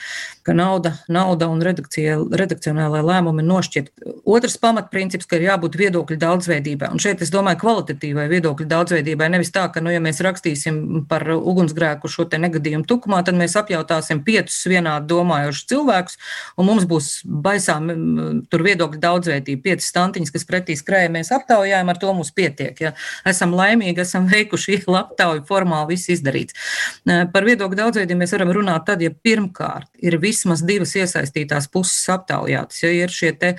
ka 0.47 0.55
nauda, 0.55 0.93
nauda 1.11 1.49
un 1.51 1.63
redakcionālai 1.63 3.03
lēmumi 3.03 3.43
nošķirt. 3.47 3.91
Otrs 4.27 4.57
pamatprincips, 4.63 5.27
ka 5.27 5.41
ir 5.41 5.49
jābūt 5.49 5.79
viedokļu 5.81 6.19
daudzveidībai. 6.23 6.91
Un 6.95 7.03
šeit 7.03 7.23
es 7.25 7.33
domāju 7.35 7.61
kvalitatīvai 7.65 8.29
viedokļu 8.31 8.69
daudzveidībai. 8.71 9.29
Nevis 9.35 9.51
tā, 9.55 9.67
ka, 9.75 9.83
nu, 9.83 9.91
ja 9.95 10.03
mēs 10.03 10.23
rakstīsim 10.25 11.07
par 11.11 11.27
ugunsgrēku 11.35 12.11
šo 12.11 12.29
te 12.31 12.39
negadījumu 12.43 12.87
tukumā, 12.87 13.23
tad 13.27 13.39
mēs 13.39 13.57
apjautāsim 13.59 14.23
piecus 14.27 14.59
vienādi 14.71 15.11
domājošus 15.11 15.67
cilvēkus, 15.73 16.19
un 16.57 16.71
mums 16.71 16.87
būs 16.87 17.11
baisām 17.27 17.91
tur 18.51 18.67
viedokļu 18.67 19.03
daudzveidība. 19.03 19.65
Piecas 19.67 19.91
stantiņas, 19.91 20.35
kas 20.35 20.47
pretī 20.47 20.79
skrēja, 20.79 21.11
mēs 21.19 21.33
aptaujājam, 21.35 21.91
ar 21.91 22.01
to 22.03 22.15
mums 22.15 22.31
pietiek. 22.37 22.79
Ja. 22.87 22.95
Esam 23.27 23.55
laimīgi, 23.57 24.05
esam 24.07 24.31
veikuši 24.35 24.79
aptauju 24.87 25.43
formāli, 25.49 25.97
viss 25.97 26.13
izdarīts. 26.15 26.57
Par 27.05 27.47
viedokļu 27.47 27.83
daudzveidību 27.83 28.23
mēs 28.23 28.35
varam 28.37 28.55
runāt 28.55 28.87
tad, 28.89 29.03
ja 29.03 29.11
pirmkārt 29.11 29.91
ir 30.07 30.19
vismaz 30.23 30.63
divas 30.67 30.95
iesaistītās 30.99 31.69
puses 31.73 32.09
aptaujātas. 32.13 32.83
Ja 32.85 32.93
ir 32.95 33.13
šie 33.13 33.33
te, 33.37 33.55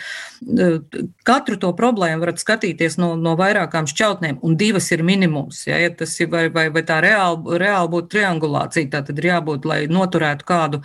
katru 1.27 1.57
to 1.61 1.71
problēmu 1.77 2.23
varat 2.23 2.41
skatīties 2.41 2.97
no, 3.01 3.13
no 3.19 3.35
vairākām 3.39 3.87
šķautnēm, 3.89 4.39
un 4.45 4.57
divas 4.59 4.89
ir 4.95 5.03
minimums. 5.07 5.63
Ja, 5.67 5.79
ja 5.81 5.91
tas 5.93 6.15
ir 6.21 6.31
vai, 6.33 6.47
vai, 6.53 6.67
vai 6.73 6.83
tā 6.87 6.99
reāli, 7.03 7.57
reāli 7.61 7.91
būtu 7.93 8.11
triangulācija, 8.15 8.91
tā 8.93 9.03
tad 9.07 9.19
ir 9.19 9.29
jābūt, 9.31 9.67
lai 9.67 9.79
noturētu 9.91 10.47
kādu, 10.47 10.81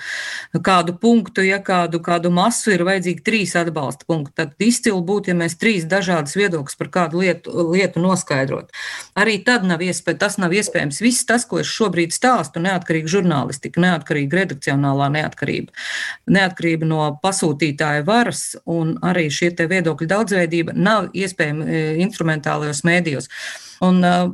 kādu 0.64 0.96
punktu, 1.03 1.44
ja 1.46 1.61
kādu, 1.62 2.03
kādu 2.05 2.33
masu 2.35 2.75
ir 2.75 2.87
vajadzīgi 2.88 3.25
trīs 3.27 3.55
atbalsta 3.59 4.09
punkti. 4.09 4.35
Tad 4.42 4.57
izcili 4.62 5.03
būtu, 5.07 5.33
ja 5.33 5.38
mēs 5.38 5.59
trīs 5.61 5.87
dažādas 5.88 6.37
viedokļas 6.38 6.79
par 6.81 6.92
kādu 6.92 7.22
lietu, 7.22 7.68
lietu 7.72 8.03
noskaidrot. 8.03 8.72
Arī 9.18 9.38
tad 9.46 9.66
nav 9.68 9.83
iespēja, 9.85 10.25
tas 10.25 10.38
nav 10.40 10.55
iespējams. 10.57 11.03
Viss 11.05 11.27
tas, 11.29 11.46
ko 11.48 11.61
es 11.62 11.70
šobrīd 11.70 12.14
stāstu, 12.14 12.62
neatkarīga 12.64 13.11
žurnālistika, 13.16 13.83
neatkarīga 13.83 14.42
redakcionālā 14.42 15.11
neatkarība 15.12 15.52
neatkarība. 15.53 15.73
Neatkarība 16.33 16.87
no 16.88 17.19
pasūtītāja 17.23 18.05
varas 18.07 18.57
un 18.67 18.97
arī 19.03 19.29
šie 19.31 19.53
viedokļu 19.57 20.09
daudzveidība 20.09 20.73
nav 20.75 21.11
iespējama 21.12 21.67
e, 21.67 21.83
instrumentālajos 22.03 22.85
mēdījos. 22.85 23.29
Un 23.83 23.99
uh, 24.07 24.31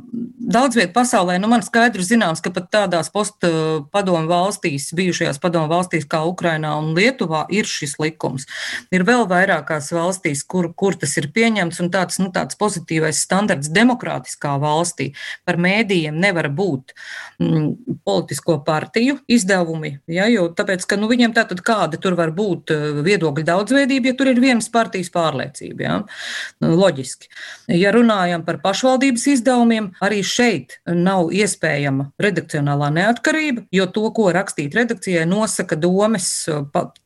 daudz 0.49 0.77
vietā 0.77 0.93
pasaulē, 0.93 1.37
nu, 1.41 1.49
man 1.51 1.63
skaidrs 1.65 2.09
zināms, 2.09 2.41
ka 2.43 2.51
pat 2.53 2.69
tādās 2.73 3.09
postpadomu 3.13 4.29
valstīs, 4.29 4.89
bijušajās 4.97 5.39
padomu 5.41 5.69
valstīs 5.71 6.07
kā 6.09 6.21
Ukrainā 6.27 6.75
un 6.79 6.91
Lietuvā, 6.97 7.45
ir 7.53 7.69
šis 7.69 7.97
likums. 8.01 8.47
Ir 8.93 9.05
vēl 9.07 9.25
vairākās 9.29 9.91
valstīs, 9.95 10.43
kur, 10.49 10.69
kur 10.77 10.97
tas 10.99 11.15
ir 11.21 11.29
pieņemts, 11.35 11.81
un 11.83 11.91
tāds, 11.93 12.19
nu, 12.21 12.29
tāds 12.35 12.57
pozitīvais 12.59 13.21
standarts 13.25 13.71
demokrātiskā 13.73 14.55
valstī 14.61 15.11
par 15.47 15.59
mēdījiem 15.61 16.17
nevar 16.19 16.49
būt 16.53 16.93
mm, 17.41 17.99
politisko 18.05 18.59
partiju 18.67 19.19
izdevumi, 19.29 19.95
ja, 20.09 20.29
jo 20.31 20.49
tāpēc, 20.55 20.85
ka, 20.89 20.99
nu, 21.01 21.09
viņiem 21.11 21.33
tātad 21.37 21.63
kāda 21.65 22.01
tur 22.01 22.17
var 22.19 22.33
būt 22.37 22.73
viedokļa 23.05 23.47
daudzveidība, 23.51 24.11
ja 24.11 24.19
tur 24.19 24.29
ir 24.33 24.41
vienas 24.41 24.69
partijas 24.73 25.09
pārliecība. 25.13 25.83
Ja? 25.83 25.97
Loģiski. 26.61 27.29
Ja 27.79 27.93
runājam 27.95 28.43
par 28.45 28.59
pašvaldības 28.63 29.25
izdevumiem, 29.33 29.38
arī 30.03 30.21
šeit 30.25 30.79
nav 30.87 31.31
iespējama 31.35 32.09
redakcionālā 32.21 32.89
neatkarība, 32.95 33.65
jo 33.73 33.85
to, 33.93 34.05
ko 34.15 34.29
rakstīt 34.35 34.75
redakcijai, 34.77 35.25
nosaka 35.29 35.77
domes 35.79 36.27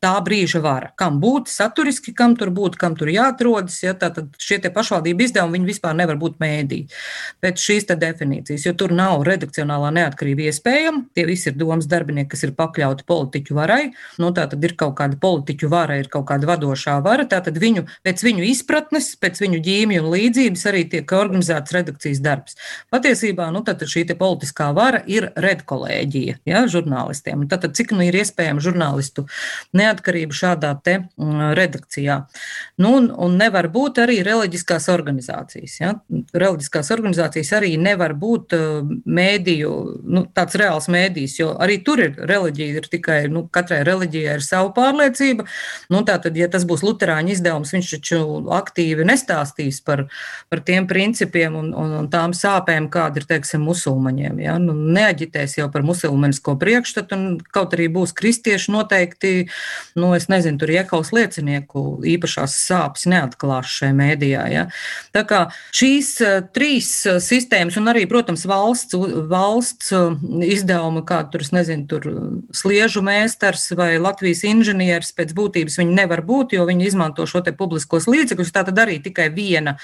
tā 0.03 0.13
brīža 0.25 0.61
vara. 0.63 0.91
Kam 0.99 1.19
būt 1.23 1.51
saturiski, 1.51 2.13
kam 2.15 2.37
tur 2.39 2.51
būt, 2.53 2.77
kam 2.79 2.97
tur 2.99 3.11
jāatrodas. 3.13 3.79
Ja? 3.83 3.93
Tātad 3.97 4.33
šie 4.41 4.59
pašvaldību 4.73 5.27
izdevumi 5.27 5.69
vispār 5.69 5.95
nevar 5.97 6.19
būt 6.21 6.39
mēdī 6.43 6.83
pēc 7.43 7.61
šīs 7.61 7.87
definīcijas, 7.93 8.65
jo 8.67 8.73
tur 8.77 8.93
nav 8.95 9.23
redakcionālā 9.27 9.91
neatkarība 9.95 10.47
iespējama. 10.49 11.05
Tie 11.15 11.25
visi 11.27 11.49
ir 11.51 11.57
domas 11.59 11.87
darbinieki, 11.89 12.31
kas 12.33 12.45
ir 12.47 12.55
pakļauti 12.57 13.05
politiķu 13.09 13.57
varai. 13.57 13.83
Nu, 14.21 14.31
tā 14.35 14.47
tad 14.51 14.63
ir 14.63 14.75
kaut 14.79 14.95
kāda 14.99 15.19
politiķu 15.21 15.69
vara, 15.71 15.99
ir 16.01 16.09
kaut 16.11 16.27
kāda 16.31 16.49
vadošā 16.49 16.97
vara. 17.05 17.27
Tātad 17.29 17.59
viņu, 17.61 17.85
pēc 18.05 18.23
viņu 18.25 18.47
izpratnes, 18.49 19.13
pēc 19.21 19.43
viņu 19.43 19.61
ģīmju 19.67 20.03
un 20.03 20.09
līdzības 20.13 20.65
arī 20.71 20.85
tiek 20.91 21.15
organizēts 21.17 21.75
redakcijas 21.75 22.22
darbs. 22.23 22.57
Patiesībā 22.93 23.49
nu, 23.53 23.63
šī 23.63 24.05
politiskā 24.17 24.69
vara 24.75 25.01
ir 25.09 25.29
redkolēģija 25.39 26.39
ja, 26.47 26.63
žurnālistiem. 26.69 27.45
Tātad, 27.51 27.75
cik 27.77 27.93
nu 27.95 28.03
ir 28.05 28.15
iespējama 28.19 28.63
žurnālistu 28.63 29.25
neatkarība 29.75 30.35
šādā 30.35 30.73
te 30.83 30.99
mm, 31.03 31.53
redakcijā? 31.57 32.19
Nu, 32.81 32.95
un, 32.99 33.09
un 33.11 33.37
nevar 33.39 33.69
būt 33.73 34.01
arī 34.03 34.19
reliģiskās 34.25 34.89
organizācijas. 34.93 35.77
Ja. 35.81 35.93
Reliģiskās 36.33 36.91
organizācijas 36.95 37.53
arī 37.57 37.73
nevar 37.81 38.15
būt 38.19 38.55
uh, 38.57 38.93
mēdīju, 39.05 39.73
nu, 40.03 40.25
tāds 40.35 40.57
reāls 40.59 40.89
mēdījis, 40.93 41.37
jo 41.39 41.51
arī 41.63 41.79
tur 41.85 42.03
ir 42.03 42.17
reliģija, 42.29 42.79
ir 42.79 42.89
tikai 42.91 43.19
nu, 43.31 43.45
katrai 43.53 43.83
reliģijai 43.87 44.37
ir 44.39 44.45
sava 44.45 44.71
pārliecība. 44.75 45.47
Nu, 45.93 46.03
tātad, 46.07 46.37
ja 46.37 46.49
tas 46.51 46.67
būs 46.69 46.83
Lutāņu 46.85 47.33
izdevums, 47.35 47.73
viņš 47.75 47.91
taču 47.97 48.21
aktīvi 48.53 49.07
nestāstīs 49.07 49.81
par, 49.85 50.05
par 50.51 50.63
tiem 50.65 50.87
principiem 50.89 51.55
un, 51.59 51.71
un, 51.77 51.95
un 52.01 52.09
tām 52.13 52.35
sāpēm, 52.37 52.87
kāda 52.93 53.21
ir, 53.21 53.27
teiksim, 53.29 53.63
musulmaņiem. 53.67 54.39
Ja? 54.43 54.57
Nu, 54.61 54.75
neaģitēs 54.75 55.57
jau 55.59 55.69
par 55.73 55.85
musulmanisko 55.87 56.55
priekšstatu, 56.61 57.17
un 57.17 57.39
kaut 57.53 57.75
arī 57.77 57.89
būs 57.93 58.13
kristieši 58.17 58.73
noteikti, 58.73 59.33
nu, 59.99 60.13
es 60.17 60.29
nezinu, 60.31 60.61
tur 60.61 60.73
iekaus 60.73 61.13
liecinieku 61.15 62.03
īpašās 62.13 62.55
sāpes 62.67 63.07
neatklās 63.09 63.71
šajā 63.79 63.97
mēdījā. 63.97 64.43
Ja? 64.53 64.67
Tā 65.15 65.25
kā 65.29 65.41
šīs 65.75 66.13
uh, 66.23 66.39
trīs 66.53 66.91
uh, 67.09 67.19
sistēmas 67.23 67.77
un 67.81 67.91
arī, 67.91 68.05
protams, 68.09 68.45
valsts, 68.49 68.97
valsts 69.29 69.93
uh, 69.97 70.13
izdevumi, 70.45 71.03
kā 71.09 71.23
tur, 71.33 71.45
nezinu, 71.55 71.87
tur 71.89 72.07
sliežu 72.55 73.03
mēstars 73.05 73.71
vai 73.77 73.95
Latvijas 74.01 74.43
inženieris 74.47 75.13
pēc 75.17 75.33
būtības 75.37 75.79
viņi 75.81 75.97
nevar 75.97 76.23
būt, 76.25 76.55
jo 76.57 76.67
viņi 76.69 76.87
izmanto 76.89 77.25
šo 77.29 77.43
te 77.45 77.53
publiskos 77.57 78.07
līdzekļus. 78.09 78.53
Tā 78.53 78.65
tad 78.69 78.79
arī 78.83 78.99
tikai 79.03 79.29
viena 79.33 79.75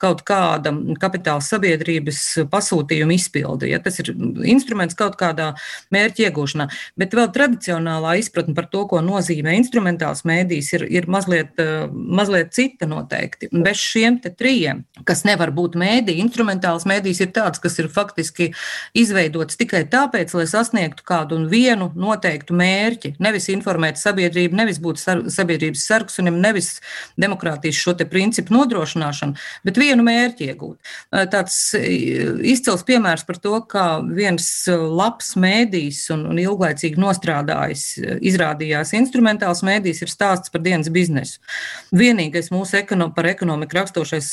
kaut 0.00 0.24
kāda 0.28 0.72
kapitāla 1.00 1.44
sabiedrības 1.68 2.48
pasūtījuma 2.50 3.14
izpilde. 3.16 3.68
Ja? 3.68 3.80
Tas 3.82 3.98
ir 4.00 4.12
instruments 4.48 4.96
kaut 4.98 5.18
kādā 5.20 5.52
mērķa 5.94 6.28
iegūšanā. 6.28 6.68
Bet 6.98 7.14
vēl 7.16 7.30
tradicionālā 7.34 8.16
izpratne 8.22 8.56
par 8.56 8.68
to, 8.72 8.86
ko 8.90 9.02
nozīmē 9.04 9.56
instrumentāls 9.58 10.24
mēdījis, 10.28 10.70
ir, 10.78 10.86
ir 11.00 11.08
mazliet, 11.10 11.58
mazliet 11.92 12.54
cita 12.56 12.88
noteikti. 12.88 13.50
Bez 13.52 13.80
šiem 13.82 14.20
trijiem, 14.22 14.84
kas 15.08 15.24
nevar 15.28 15.52
būt 15.54 15.76
mēdī, 15.78 16.18
instrumentāls 16.22 16.86
mēdījis 16.88 17.22
ir 17.26 17.32
tāds, 17.36 17.60
kas 17.62 17.78
ir 17.78 17.90
faktiski 17.92 18.50
izveidots 18.98 19.58
tikai 19.60 19.84
tāpēc, 19.90 20.34
lai 20.36 20.46
sasniegtu 20.50 21.04
kādu 21.06 21.38
un 21.38 21.48
vienu 21.50 21.90
noteiktu 21.98 22.56
mērķi. 22.56 23.14
Nevis 23.22 23.48
informēt 23.52 24.00
sabiedrību, 24.00 24.56
nevis 24.58 24.80
būt 24.82 25.02
sabiedrības 25.02 25.84
sarksunim, 25.88 26.40
nevis 26.42 26.78
demokrātijas 27.20 27.78
šo 27.78 27.96
principu 28.08 28.54
nodrošināšanu, 28.54 29.34
bet 29.66 29.80
vienu 29.80 30.04
mērķi 30.06 30.50
iegūt. 30.52 30.92
Tāds 31.32 31.57
izcils 31.78 32.84
piemērs 32.86 33.24
par 33.28 33.38
to, 33.42 33.54
kā 33.68 33.86
viens 34.02 34.46
labs 34.68 35.34
mēdījis 35.40 36.00
un, 36.14 36.24
un 36.32 36.40
ilglaicīgi 36.40 37.00
nostrādājis 37.00 37.84
izrādījās 38.30 38.94
instrumentāls 38.98 39.64
mēdījis 39.66 40.04
ir 40.04 40.12
stāsts 40.12 40.52
par 40.54 40.62
dienas 40.64 40.90
biznesu. 40.92 41.40
Vienīgais 41.96 42.50
mūsu 42.54 42.78
ekono, 42.80 43.10
par 43.14 43.28
ekonomiku 43.30 43.78
rakstošais 43.80 44.30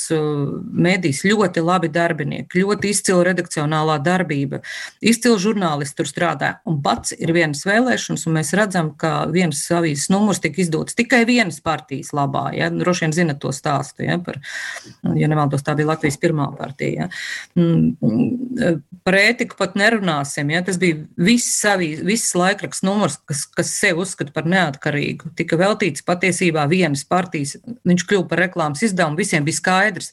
mēdījis 0.87 1.23
ļoti 1.29 1.63
labi 1.65 1.91
darbinieki, 1.93 2.61
ļoti 2.63 2.91
izcila 2.93 3.25
redakcionālā 3.29 3.97
darbība, 4.05 4.61
izcila 5.01 5.39
žurnālisti 5.41 5.99
tur 5.99 6.09
strādā. 6.09 6.51
Un 6.69 6.81
pats 6.85 7.15
ir 7.17 7.33
vienas 7.35 7.65
vēlēšanas, 7.67 8.27
un 8.29 8.37
mēs 8.39 8.53
redzam, 8.57 8.91
ka 8.99 9.25
viens 9.31 9.63
avīzes 9.73 10.11
numurs 10.13 10.41
tika 10.43 10.61
izdots 10.63 10.97
tikai 10.97 11.23
vienas 11.27 11.61
partijas 11.63 12.13
labā. 12.15 12.47
Ja? 12.55 12.69
Droši 12.73 13.07
vien 13.07 13.15
zinat 13.15 13.41
to 13.43 13.53
stāstu, 13.55 14.05
ja, 14.07 14.19
par, 14.21 14.39
ja 15.15 15.29
nemaldos, 15.31 15.65
tā 15.65 15.75
bija 15.77 15.93
Latvijas 15.93 16.19
pirmā 16.21 16.49
partija. 16.57 17.09
Ja? 17.55 18.73
Par 19.05 19.17
ētiku 19.19 19.57
pat 19.59 19.75
nerunāsim. 19.77 20.49
Ja? 20.53 20.63
Tas 20.65 20.79
bija 20.81 21.01
viss, 21.17 21.59
avīz, 21.69 22.01
viss 22.05 22.35
laikraksts 22.37 22.85
numurs, 22.85 23.19
kas, 23.29 23.45
kas 23.55 23.73
sev 23.77 24.01
uzskata 24.03 24.33
par 24.35 24.47
neatkarīgu. 24.49 25.33
Tika 25.37 25.59
veltīts 25.59 26.05
patiesībā 26.05 26.65
vienas 26.71 27.05
partijas, 27.07 27.55
viņš 27.87 28.05
kļuva 28.09 28.27
par 28.31 28.43
reklāmas 28.45 28.83
izdevumu. 28.85 29.19
Visiem 29.19 29.45
bija 29.47 29.59
skaidrs, 29.59 30.11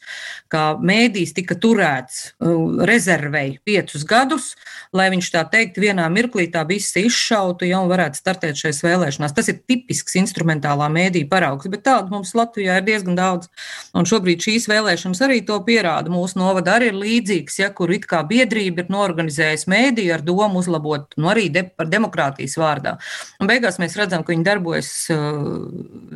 ka 0.53 0.73
mēdīs 0.83 1.35
tika 1.37 1.57
turēts 1.59 2.33
uh, 2.33 2.85
rezervei 2.89 3.59
piecus 3.65 4.05
gadus, 4.09 4.53
lai 4.95 5.09
viņš 5.15 5.33
tā 5.35 5.45
teikt 5.53 5.81
vienā 5.83 6.07
mirklī 6.13 6.49
tā 6.53 6.65
viss 6.69 6.97
izšautu 6.99 7.67
jau 7.69 7.83
varētu 7.91 8.21
startēt 8.21 8.61
šajās 8.61 8.83
vēlēšanās. 8.85 9.35
Tas 9.37 9.49
ir 9.53 9.61
tipisks 9.69 10.17
instrumentālā 10.21 10.89
mēdīja 10.93 11.31
paraugs, 11.31 11.71
bet 11.73 11.85
tādu 11.89 12.13
mums 12.13 12.35
Latvijā 12.37 12.79
ir 12.81 12.87
diezgan 12.87 13.19
daudz. 13.19 13.51
Un 13.97 14.09
šobrīd 14.09 14.45
šīs 14.45 14.69
vēlēšanas 14.71 15.23
arī 15.27 15.41
to 15.47 15.59
pierāda. 15.67 16.13
Mūsu 16.13 16.41
novada 16.41 16.77
arī 16.79 16.92
ir 16.93 16.99
līdzīgs, 17.01 17.59
ja 17.63 17.71
kur 17.75 17.91
it 17.95 18.07
kā 18.11 18.23
biedrība 18.29 18.85
ir 18.85 18.93
norganizējusi 18.93 19.71
mēdīju 19.73 20.15
ar 20.15 20.25
domu 20.27 20.61
uzlabot 20.63 21.17
nu, 21.19 21.31
arī 21.33 21.49
de, 21.53 21.65
par 21.77 21.91
demokrātijas 21.91 22.55
vārdā. 22.61 22.95
Un 23.43 23.51
beigās 23.51 23.81
mēs 23.83 23.97
redzam, 23.99 24.23
ka 24.23 24.35
viņi 24.35 24.47
darbojas 24.47 24.93
uh, 25.13 25.67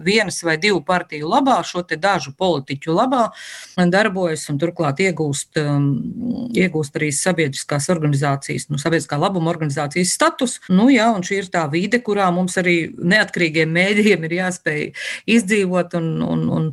vienas 0.07 0.43
vai 0.47 0.57
divu 0.63 0.83
partiju 0.87 1.31
labā, 1.33 1.59
šo 1.67 1.83
te 1.89 1.99
dažu 2.01 2.35
politiķu 2.39 2.95
labā, 2.97 3.25
darbojas 3.93 4.47
un 4.53 4.61
turklāt 4.63 5.01
iegūst, 5.05 5.59
um, 5.63 5.89
iegūst 6.57 7.01
arī 7.01 7.11
sabiedriskās 7.15 7.91
organizācijas, 7.93 8.69
nu, 8.71 8.81
sabiedriskā 8.83 9.19
labuma 9.21 9.53
organizācijas 9.55 10.15
status. 10.17 10.59
Nu, 10.69 10.89
jā, 10.93 11.09
un 11.15 11.25
šī 11.27 11.43
ir 11.43 11.51
tā 11.53 11.67
vide, 11.73 12.01
kurā 12.05 12.29
mums 12.35 12.59
arī 12.61 12.79
neatkarīgiem 12.97 13.73
mēdījiem 13.77 14.27
ir 14.29 14.39
jāspēj 14.41 14.89
izdzīvot 15.37 15.97
un, 16.01 16.11
un, 16.27 16.49
un 16.59 16.73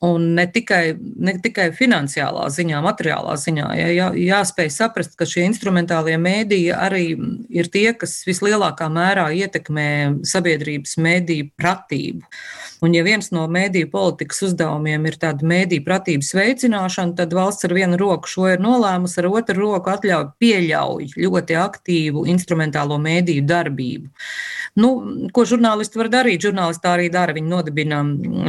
Un 0.00 0.30
ne 0.32 0.46
tikai, 0.48 0.94
ne 0.96 1.34
tikai 1.44 1.66
finansiālā 1.76 2.46
ziņā, 2.48 2.78
materiālā 2.86 3.34
ziņā. 3.36 3.66
Jā, 3.76 4.06
jāspēj 4.16 4.70
saprast, 4.72 5.12
ka 5.20 5.26
šie 5.28 5.44
instrumentālie 5.44 6.16
mēdīji 6.16 6.70
arī 6.72 7.04
ir 7.52 7.68
tie, 7.68 7.90
kas 7.92 8.22
vislielākā 8.24 8.88
mērā 8.88 9.26
ietekmē 9.42 9.90
sabiedrības 10.24 10.96
mēdīju 11.04 11.50
pratību. 11.60 12.24
Un, 12.80 12.94
ja 12.96 13.04
viens 13.04 13.28
no 13.34 13.46
mēdīju 13.50 13.90
politikas 13.92 14.40
uzdevumiem 14.46 15.04
ir 15.10 15.18
tāda 15.20 15.46
mēdīju 15.46 15.84
pratības 15.84 16.32
veicināšana, 16.36 17.16
tad 17.18 17.34
valsts 17.36 17.68
ar 17.68 17.74
vienu 17.76 17.98
roku 18.00 18.30
šo 18.30 18.48
ir 18.52 18.62
nolēmusi, 18.64 19.18
ar 19.20 19.28
otru 19.30 19.58
roku 19.60 19.92
atļauj 19.92 20.30
pieļauj 20.40 21.10
ļoti 21.20 21.58
aktīvu 21.60 22.24
instrumentālo 22.32 22.96
mēdīju 23.02 23.44
darbību. 23.48 24.08
Nu, 24.78 24.90
ko 25.34 25.42
žurnālisti 25.48 25.98
var 25.98 26.08
darīt? 26.12 26.44
Žurnālisti 26.46 26.84
tā 26.84 26.92
arī 26.94 27.08
dara. 27.10 27.34
Viņi 27.34 27.50
nodibina 27.50 28.00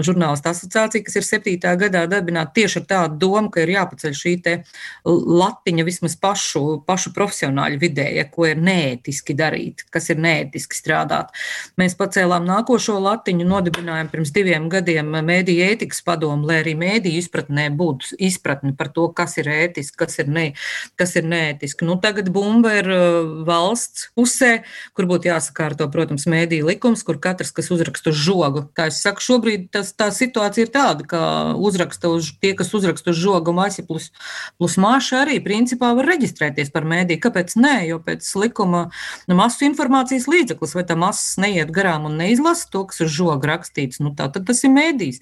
žurnālistu 0.06 0.52
asociāciju, 0.52 1.06
kas 1.08 1.17
ir 1.17 1.26
7. 1.26 1.56
gadā 1.82 2.04
dibināta 2.12 2.54
tieši 2.60 2.82
ar 2.82 2.86
tādu 2.91 3.17
domu, 3.24 3.50
ka 3.50 3.63
ir 3.63 3.74
jāpaceļ 3.74 4.13
šī 4.20 4.36
latiņa 5.41 5.86
vismaz 5.88 6.15
pašu, 6.22 6.84
pašu 6.86 7.12
profesionāļu 7.17 7.82
vidē, 7.82 8.06
ja, 8.20 8.28
ko 8.30 8.46
ir 8.52 8.62
neētiski 8.62 9.34
darīt, 9.38 9.82
kas 9.89 10.12
ir 10.13 10.22
neētiski 10.22 10.78
strādāt. 10.78 11.34
Mēs 11.82 11.98
pacēlām 11.98 12.46
nākošo 12.46 13.00
latiņu, 13.02 13.48
nodibinājām 13.50 14.12
pirms 14.13 14.21
diviem 14.30 14.68
gadiem 14.70 15.10
mēdīju 15.26 15.66
ētikas 15.74 16.04
padomu, 16.06 16.46
lai 16.46 16.60
arī 16.62 16.76
mēdīju 16.78 17.24
izpratnē 17.24 17.66
būtu 17.74 18.20
izpratne 18.22 18.76
par 18.78 18.92
to, 18.94 19.08
kas 19.18 19.40
ir 19.42 19.50
ētiski, 19.50 19.98
kas 19.98 20.20
ir, 20.22 20.30
ne, 20.30 20.46
kas 21.02 21.16
ir 21.18 21.26
neētiski. 21.26 21.88
Nu, 21.88 21.98
tagad 22.04 22.30
bumba 22.30 22.76
ir 22.78 22.90
valsts 23.48 24.12
pusē, 24.14 24.52
kur 24.94 25.10
būtu 25.10 25.32
jāsakārto, 25.32 25.88
protams, 25.92 26.28
mēdīju 26.30 26.70
likums, 26.70 27.02
kur 27.08 27.18
katrs, 27.24 27.50
kas 27.56 27.72
uzraksta 27.74 28.14
uz 28.14 28.22
žogu, 28.22 28.68
kā 28.78 28.92
es 28.92 29.02
saku, 29.02 29.26
šobrīd 29.26 29.72
tas, 29.74 29.90
tā 29.98 30.12
situācija 30.14 30.68
ir 30.68 30.74
tāda, 30.76 31.08
ka 31.08 31.22
uzraksta 31.58 32.12
uz 32.14 32.30
tie, 32.44 32.54
kas 32.58 32.70
uzraksta 32.78 33.16
uz 33.16 33.20
žogu 33.20 33.56
masi 33.56 33.86
plus, 33.88 34.12
plus 34.62 34.78
māša 34.82 35.24
arī 35.26 35.40
principā 35.44 35.94
var 35.98 36.10
reģistrēties 36.14 36.70
par 36.74 36.86
mēdīju. 36.88 37.24
Kāpēc 37.24 37.56
nē? 37.58 37.76
Jo 37.90 38.00
pēc 38.04 38.28
likuma 38.40 38.84
nu, 39.28 39.38
masu 39.40 39.66
informācijas 39.68 40.28
līdzeklis, 40.32 40.76
vai 40.78 40.86
tā 40.88 40.98
masas 41.00 41.38
neiet 41.42 41.72
garām 41.74 42.08
un 42.10 42.18
neizlasa 42.20 42.70
to, 42.72 42.84
kas 42.90 43.02
uz 43.06 43.14
žoga 43.16 43.54
rakstīts, 43.54 44.02
nu 44.04 44.11
tā 44.17 44.28
tad 44.34 44.45
tas 44.47 44.63
ir 44.65 44.74
mēdījis. 44.74 45.21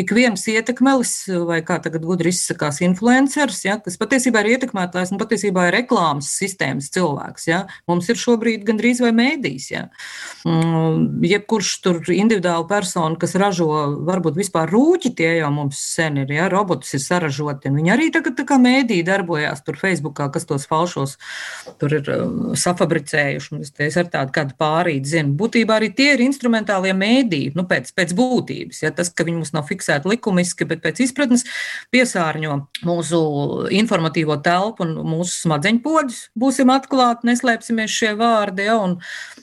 Ik 0.00 0.14
viens 0.16 0.46
ietekmelis, 0.50 1.14
vai 1.48 1.60
kā 1.66 1.78
tagad 1.82 2.04
gudri 2.06 2.32
izsakās, 2.34 2.80
influenceris, 2.84 3.62
ja, 3.66 3.78
kas 3.82 3.98
patiesībā 4.00 4.42
ir 4.44 4.56
ietekmētājs 4.56 5.12
un 5.14 5.20
patiesībā 5.20 5.68
ir 5.68 5.76
reklāmas 5.80 6.30
sistēmas 6.40 6.90
cilvēks. 6.94 7.46
Ja. 7.50 7.64
Mums 7.90 8.08
ir 8.12 8.20
šobrīd 8.20 8.64
gandrīz 8.68 9.02
vai 9.04 9.12
mēdījis. 9.16 9.68
Ja. 9.72 9.86
Mm, 10.48 11.20
jebkurš 11.26 11.72
tur 11.84 12.00
individuāli 12.14 12.68
persona, 12.70 13.18
kas 13.20 13.36
ražo 13.40 13.68
varbūt 14.06 14.38
vispār 14.40 14.70
rūķi, 14.72 15.14
tie 15.18 15.32
jau 15.40 15.50
mums 15.54 15.80
sen 15.96 16.20
ir, 16.24 16.32
ja 16.34 16.48
robotus 16.52 16.94
ir 16.96 17.04
saražoti. 17.04 17.72
Viņi 17.74 17.94
arī 17.94 18.10
tagad 18.14 18.38
tā 18.38 18.46
kā 18.48 18.58
mēdī 18.60 19.00
darbojās 19.06 19.64
tur 19.66 19.78
Facebookā, 19.80 20.30
kas 20.32 20.48
tos 20.48 20.66
falšos 20.70 21.16
tur 21.80 21.94
ir 21.98 22.10
um, 22.14 22.52
safabricējuši. 22.58 23.60
Es 23.86 23.98
ar 24.00 24.10
tādu 24.12 24.34
kādu 24.34 24.56
pārīti 24.60 25.14
zinu. 25.14 25.34
Būtībā 25.38 25.78
arī 25.80 25.90
tie 25.96 26.12
ir 26.14 26.24
instrumentālie 26.24 26.94
mēdī, 26.96 27.42
nu 27.56 27.66
pēc, 27.68 27.92
pēc 27.96 28.14
būtības. 28.16 28.29
Ja, 28.84 28.92
tas, 28.94 29.10
ka 29.12 29.26
viņi 29.26 29.40
mums 29.40 29.52
nav 29.56 29.66
fiksēti 29.68 30.10
likumiski, 30.10 30.66
bet 30.68 30.82
pēc 30.84 31.02
izpratnes 31.04 31.44
piesārņo 31.94 32.56
mūsu 32.86 33.20
informatīvo 33.74 34.36
telpu 34.44 34.86
un 34.86 34.94
mūsu 35.10 35.46
smadzeņu 35.46 35.82
poģus. 35.84 36.20
Būsim 36.38 36.72
atklāti, 36.72 37.28
neslēpsimies 37.30 37.96
šie 37.96 38.12
vārdi. 38.20 38.68
Ja, 38.68 38.78
un, 38.84 38.98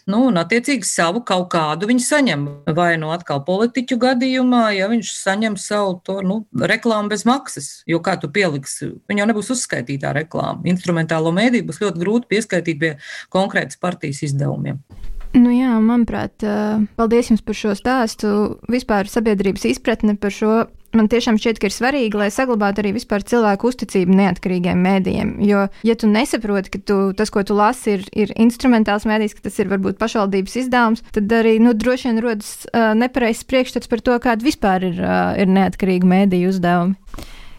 nu, 0.09 0.21
un 0.29 0.39
attiecīgi 0.41 0.87
savu 0.87 1.23
kaut 1.27 1.49
kādu 1.53 1.89
viņi 1.91 2.05
saņem. 2.05 2.47
Vai 2.77 2.93
nu 3.01 3.11
atkal 3.15 3.43
politiķu 3.47 3.99
gadījumā, 4.01 4.63
ja 4.77 4.89
viņš 4.91 5.13
saņem 5.17 5.59
savu 5.61 5.99
to 6.07 6.19
nu, 6.25 6.41
reklāmu 6.57 7.11
bez 7.13 7.25
maksas, 7.27 7.81
jo 7.89 8.01
kā 8.03 8.17
tu 8.21 8.31
pieliksi, 8.33 8.93
viņa 9.09 9.23
jau 9.23 9.29
nebūs 9.33 9.53
uzskaitītā 9.57 10.13
reklāma. 10.21 10.63
Instrumentālo 10.71 11.33
mēdīju 11.35 11.69
būs 11.69 11.83
ļoti 11.83 12.03
grūti 12.03 12.33
pieskaitīt 12.35 12.81
pie 12.81 12.95
konkrētas 13.33 13.79
partijas 13.81 14.23
izdevumiem. 14.29 14.81
Nu 15.35 15.51
jā, 15.51 15.75
manuprāt, 15.83 16.43
paldies 16.97 17.31
jums 17.31 17.43
par 17.45 17.57
šo 17.57 17.75
stāstu. 17.77 18.31
Vispār 18.71 19.09
sabiedrības 19.11 19.67
izpratne 19.69 20.15
par 20.19 20.33
šo 20.33 20.65
man 20.95 21.09
tiešām 21.11 21.37
šķiet, 21.39 21.59
ka 21.59 21.69
ir 21.69 21.75
svarīgi, 21.75 22.17
lai 22.17 22.29
saglabātu 22.33 22.81
arī 22.81 22.93
vispār 22.97 23.25
cilvēku 23.27 23.71
uzticību 23.71 24.15
neatkarīgiem 24.17 24.83
mēdījiem. 24.83 25.33
Jo, 25.45 25.65
ja 25.87 25.95
tu 25.99 26.09
nesaproti, 26.11 26.73
ka 26.73 26.81
tu, 26.89 26.99
tas, 27.17 27.31
ko 27.33 27.43
tu 27.47 27.57
lasi, 27.57 27.97
ir, 27.97 28.05
ir 28.15 28.33
instrumentāls 28.39 29.07
mēdījis, 29.09 29.37
ka 29.37 29.47
tas 29.47 29.59
ir 29.61 29.71
varbūt 29.71 29.99
pašvaldības 30.01 30.59
izdevums, 30.63 31.03
tad 31.15 31.33
arī 31.39 31.57
nu, 31.63 31.75
droši 31.77 32.11
vien 32.11 32.21
rodas 32.23 32.53
uh, 32.71 32.93
nepareizs 32.97 33.45
priekšstats 33.49 33.91
par 33.91 34.03
to, 34.05 34.17
kāda 34.23 34.47
vispār 34.47 34.87
ir, 34.91 35.01
uh, 35.01 35.33
ir 35.39 35.51
neatkarīga 35.51 36.07
mēdīju 36.15 36.53
uzdevumi. 36.55 36.97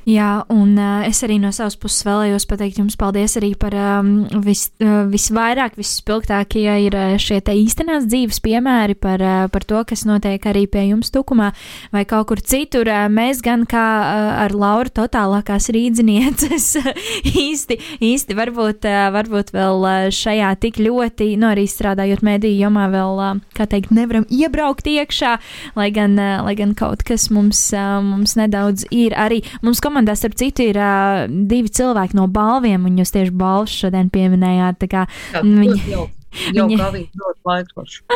Jā, 0.09 0.47
un 0.49 0.71
uh, 0.81 1.03
es 1.05 1.19
arī 1.21 1.35
no 1.37 1.51
savas 1.53 1.75
puses 1.77 2.01
vēlējos 2.07 2.47
pateikt 2.49 2.79
jums 2.81 2.95
paldies 2.97 3.35
arī 3.37 3.51
par 3.61 3.75
um, 3.77 4.23
vis, 4.41 4.63
uh, 4.81 5.03
visvairāk, 5.11 5.75
visspilgtākie 5.77 6.65
ir 6.87 6.95
šie 7.21 7.43
te 7.45 7.53
īstenās 7.53 8.07
dzīves 8.09 8.41
piemēri 8.41 8.97
par, 8.97 9.21
uh, 9.21 9.43
par 9.53 9.67
to, 9.69 9.83
kas 9.85 10.07
notiek 10.09 10.47
arī 10.49 10.63
pie 10.71 10.87
jums 10.87 11.13
tukumā 11.13 11.51
vai 11.93 12.07
kaut 12.09 12.31
kur 12.31 12.41
citur. 12.41 12.89
Uh, 12.89 13.11
mēs 13.13 13.43
gan 13.45 13.67
kā 13.69 13.83
uh, 14.01 14.31
ar 14.47 14.55
Lauru 14.57 14.95
totālākās 14.97 15.69
rīdzinieces 15.77 16.71
īsti, 17.45 17.79
īsti 18.09 18.39
varbūt, 18.39 18.89
uh, 18.89 19.11
varbūt 19.13 19.53
vēl 19.59 19.85
šajā 20.17 20.55
tik 20.65 20.81
ļoti, 20.81 21.35
nu 21.37 21.51
arī 21.51 21.67
strādājot 21.69 22.25
mediju 22.25 22.63
jomā 22.63 22.87
vēl, 22.97 23.23
uh, 23.27 23.45
kā 23.61 23.69
teikt, 23.69 23.93
nevaram 23.93 24.25
iebraukt 24.33 24.89
iekšā, 24.89 25.37
lai 25.77 25.91
gan, 25.93 26.17
uh, 26.17 26.41
lai 26.49 26.57
gan 26.57 26.73
kaut 26.73 27.05
kas 27.05 27.29
mums, 27.29 27.67
uh, 27.77 28.01
mums 28.01 28.39
nedaudz 28.41 28.89
ir 28.89 29.13
arī. 29.13 29.45
Mums 29.61 29.85
komandā, 29.99 30.15
starp 30.15 30.37
citu, 30.39 30.63
ir 30.71 30.79
uh, 30.79 31.27
divi 31.27 31.69
cilvēki 31.69 32.17
no 32.19 32.29
balviem, 32.31 32.87
un 32.87 33.01
jūs 33.01 33.11
tieši 33.15 33.35
balvas 33.35 33.75
šodien 33.75 34.13
pieminējāt. 34.15 34.87
Kā, 34.89 35.09
Jā, 35.35 35.43
viņi, 35.43 35.83
jau. 35.91 36.07
Jau 36.53 36.67
Viņi, 36.69 36.77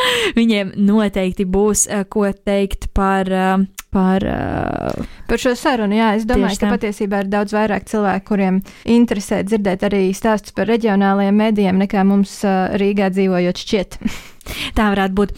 viņiem 0.39 0.73
noteikti 0.77 1.47
būs 1.49 1.87
uh, 1.89 2.05
ko 2.07 2.29
teikt 2.31 2.91
par, 2.95 3.27
uh, 3.33 3.65
par, 3.91 4.23
uh, 4.23 5.07
par 5.27 5.43
šo 5.43 5.55
sarunu. 5.59 5.97
Jā, 5.97 6.13
es 6.19 6.27
domāju, 6.29 6.61
ka 6.61 6.75
patiesībā 6.75 7.25
ir 7.25 7.33
daudz 7.33 7.57
vairāk 7.57 7.89
cilvēku, 7.91 8.27
kuriem 8.29 8.61
interesē 8.85 9.41
dzirdēt 9.49 9.89
arī 9.89 10.05
stāstus 10.15 10.55
par 10.55 10.71
reģionālajiem 10.71 11.41
medijiem, 11.41 11.81
nekā 11.83 12.05
mums 12.07 12.37
uh, 12.45 12.77
Rīgā 12.79 13.11
dzīvojot 13.17 13.65
šķiet. 13.65 13.99
Tā 14.77 14.89
varētu 14.93 15.15
būt. 15.17 15.33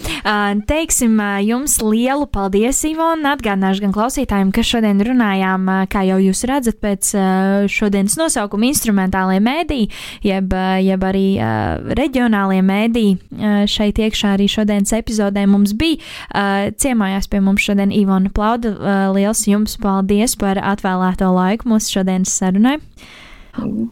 Teiksim 0.68 1.18
jums 1.44 1.76
lielu 1.84 2.26
paldies, 2.30 2.80
Ivona. 2.88 3.34
Atgādināšu 3.34 3.84
gan 3.84 3.94
klausītājiem, 3.94 4.52
ka 4.54 4.64
šodien 4.64 5.02
runājām, 5.04 5.66
kā 5.92 6.04
jau 6.08 6.18
jūs 6.22 6.44
redzat, 6.48 6.78
pēc 6.82 7.10
šodienas 7.72 8.16
nosaukuma 8.20 8.68
instrumentālie 8.70 9.40
mēdī, 9.44 9.80
jeb, 10.24 10.54
jeb 10.84 11.06
arī 11.08 11.26
reģionālie 12.00 12.62
mēdī. 12.64 13.06
Šeit 13.70 14.00
iekšā 14.00 14.34
arī 14.38 14.48
šodienas 14.50 14.94
epizodē 14.96 15.44
mums 15.50 15.74
bija. 15.78 16.00
Ciemājās 16.80 17.28
pie 17.32 17.42
mums 17.44 17.66
šodien 17.66 17.92
Ivona 17.94 18.32
Plauda. 18.34 18.74
Liels 19.16 19.44
jums 19.50 19.76
paldies 19.82 20.38
par 20.40 20.62
atvēlēto 20.62 21.28
laiku 21.34 21.74
mūsu 21.74 21.98
šodienas 21.98 22.32
sarunai. 22.40 22.78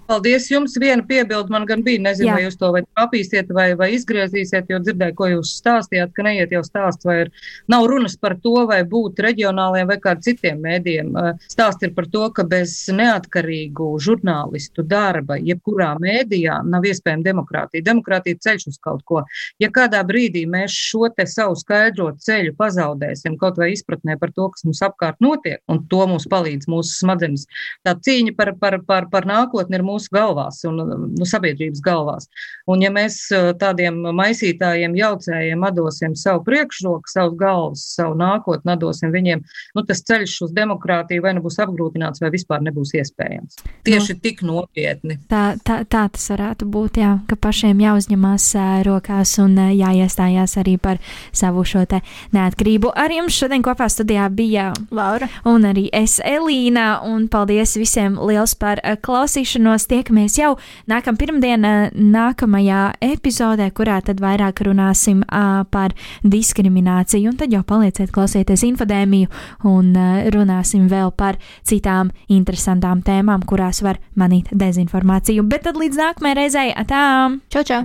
Paldies 0.09 0.49
jums. 0.51 0.75
Viena 0.81 1.05
piebilde 1.07 1.53
man 1.53 1.65
gan 1.69 1.83
bija. 1.87 2.01
Nezinu, 2.03 2.29
Jā. 2.29 2.35
vai 2.37 2.45
jūs 2.47 2.59
to 2.59 2.71
vai 2.75 2.83
papīsiet 2.99 3.51
vai, 3.55 3.69
vai 3.79 3.93
izgriezīsiet, 3.97 4.71
jo 4.73 4.81
dzirdēju, 4.83 5.15
ko 5.19 5.29
jūs 5.31 5.55
stāstījāt, 5.61 6.13
ka 6.17 6.25
neiet 6.27 6.53
jau 6.55 6.63
stāsts, 6.67 7.07
vai 7.07 7.19
ir, 7.25 7.31
nav 7.71 7.87
runas 7.91 8.17
par 8.19 8.35
to, 8.43 8.55
vai 8.69 8.83
būt 8.89 9.23
reģionāliem 9.23 9.89
vai 9.91 9.99
kādiem 10.03 10.25
citiem 10.27 10.61
mēdiem. 10.65 11.13
Stāsts 11.51 11.87
ir 11.87 11.95
par 11.97 12.09
to, 12.13 12.25
ka 12.35 12.45
bez 12.49 12.75
neatkarīgu 12.93 13.93
žurnālistu 14.03 14.85
darba, 14.87 15.39
jebkurā 15.41 15.93
mēdījā, 16.03 16.59
nav 16.69 16.87
iespējama 16.89 17.27
demokrātija. 17.29 17.87
Demokrātija 17.87 18.41
ceļš 18.43 18.69
uz 18.73 18.81
kaut 18.83 19.07
ko. 19.09 19.23
Ja 19.63 19.71
kādā 19.73 20.03
brīdī 20.07 20.45
mēs 20.51 20.75
šo 20.75 21.09
te 21.15 21.27
savu 21.31 21.57
skaidro 21.61 22.11
ceļu 22.19 22.57
pazaudēsim, 22.59 23.39
kaut 23.41 23.61
vai 23.63 23.73
izpratnē 23.77 24.19
par 24.21 24.35
to, 24.35 24.51
kas 24.53 24.67
mums 24.67 24.83
apkārt 24.85 25.23
notiek, 25.23 25.63
un 25.71 25.85
to 25.91 26.03
mums 26.11 26.27
palīdz 26.31 26.69
mūsu 26.71 26.99
smadzenes, 26.99 27.47
tā 27.87 27.95
cīņa 27.95 28.37
par, 28.37 28.55
par, 28.61 28.81
par, 28.87 29.09
par 29.13 29.29
nākotni 29.29 29.52
nākotne 29.53 29.79
ir 29.79 29.85
mūsu 29.85 30.09
galvās 30.13 30.63
un 30.65 30.81
nu, 31.19 31.27
sabiedrības 31.27 31.81
galvās. 31.85 32.29
Un 32.67 32.83
ja 32.83 32.91
mēs 32.91 33.29
tādiem 33.61 34.01
maisītājiem, 34.15 34.95
jaucējiem 34.97 35.63
atdosim 35.67 36.15
savu 36.17 36.43
priekšroku, 36.47 37.11
savu 37.11 37.37
galvas, 37.37 37.85
savu 37.97 38.17
nākotni 38.17 38.73
atdosim 38.73 39.13
viņiem, 39.13 39.43
nu, 39.75 39.85
tas 39.85 40.03
ceļš 40.03 40.37
uz 40.47 40.53
demokrātiju 40.55 41.23
vai 41.23 41.35
nu 41.37 41.43
būs 41.43 41.59
apgrūtināts, 41.63 42.23
vai 42.23 42.31
vispār 42.33 42.63
nebūs 42.63 42.95
iespējams. 42.95 43.63
Tieši 43.85 44.17
nu, 44.17 44.21
tik 44.23 44.43
nopietni. 44.47 45.19
Tā, 45.29 45.57
tā, 45.65 45.83
tā 45.85 46.07
tas 46.13 46.29
varētu 46.33 46.69
būt, 46.71 47.01
jā, 47.03 47.17
ka 47.29 47.37
pašiem 47.37 47.83
jāuzņemās 47.83 48.49
rokās 48.87 49.35
un 49.43 49.59
jāiestājās 49.73 50.57
arī 50.63 50.79
par 50.81 51.03
savu 51.33 51.65
šo 51.67 51.85
te 51.91 52.03
neatkarību. 52.35 52.93
Ar 52.95 53.13
jums 53.13 53.37
šodien 53.37 53.65
kopā 53.65 53.89
studijā 53.93 54.29
bija 54.33 54.71
Laura 54.95 55.29
un 55.49 55.67
arī 55.69 55.89
es 55.93 56.19
Elīna, 56.23 57.03
un 57.09 57.27
paldies 57.33 57.75
visiem 57.81 58.19
liels 58.23 58.55
par 58.59 58.81
klausīšanos 59.03 59.42
klausīšanos. 59.43 59.87
Tiekamies 59.89 60.39
jau 60.39 60.57
nākamā 60.89 61.19
pirmdiena, 61.19 61.91
nākamajā 61.93 62.95
epizodē, 63.01 63.71
kurā 63.73 64.01
tad 64.03 64.21
vairāk 64.21 64.63
runāsim 64.65 65.23
uh, 65.23 65.65
par 65.71 65.93
diskrimināciju. 66.23 67.31
Un 67.31 67.37
tad 67.37 67.53
jau 67.53 67.63
palieciet 67.63 68.13
klausieties 68.13 68.63
infodēmiju 68.63 69.29
un 69.65 69.95
uh, 69.97 70.31
runāsim 70.33 70.89
vēl 70.89 71.13
par 71.17 71.39
citām 71.65 72.13
interesantām 72.29 73.03
tēmām, 73.03 73.43
kurās 73.47 73.83
var 73.83 73.99
manīt 74.15 74.49
dezinformāciju. 74.53 75.43
Bet 75.43 75.67
tad 75.67 75.77
līdz 75.77 75.99
nākamajai 75.99 76.39
reizei, 76.39 76.69
atām! 76.73 77.43
Čau, 77.51 77.65
čau! 77.65 77.83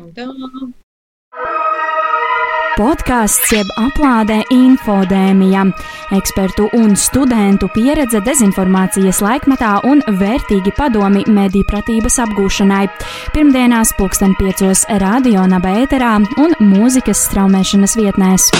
Podkāsts 2.78 3.50
jeb 3.50 3.70
aplādē 3.82 4.44
infodēmija, 4.54 5.64
ekspertu 6.14 6.68
un 6.78 6.94
studentu 6.94 7.72
pieredze 7.74 8.22
dezinformācijas 8.22 9.18
laikmetā 9.26 9.72
un 9.90 10.04
vērtīgi 10.20 10.76
padomi 10.78 11.24
mediju 11.26 11.66
pratības 11.72 12.20
apgūšanai. 12.28 12.84
Pirmdienās 13.34 13.96
pulksten 13.98 14.38
piecos 14.38 14.86
radio 15.02 15.48
naba 15.50 15.74
ēterā 15.82 16.20
un 16.38 16.54
mūzikas 16.70 17.26
straumēšanas 17.32 17.98
vietnēs. 17.98 18.52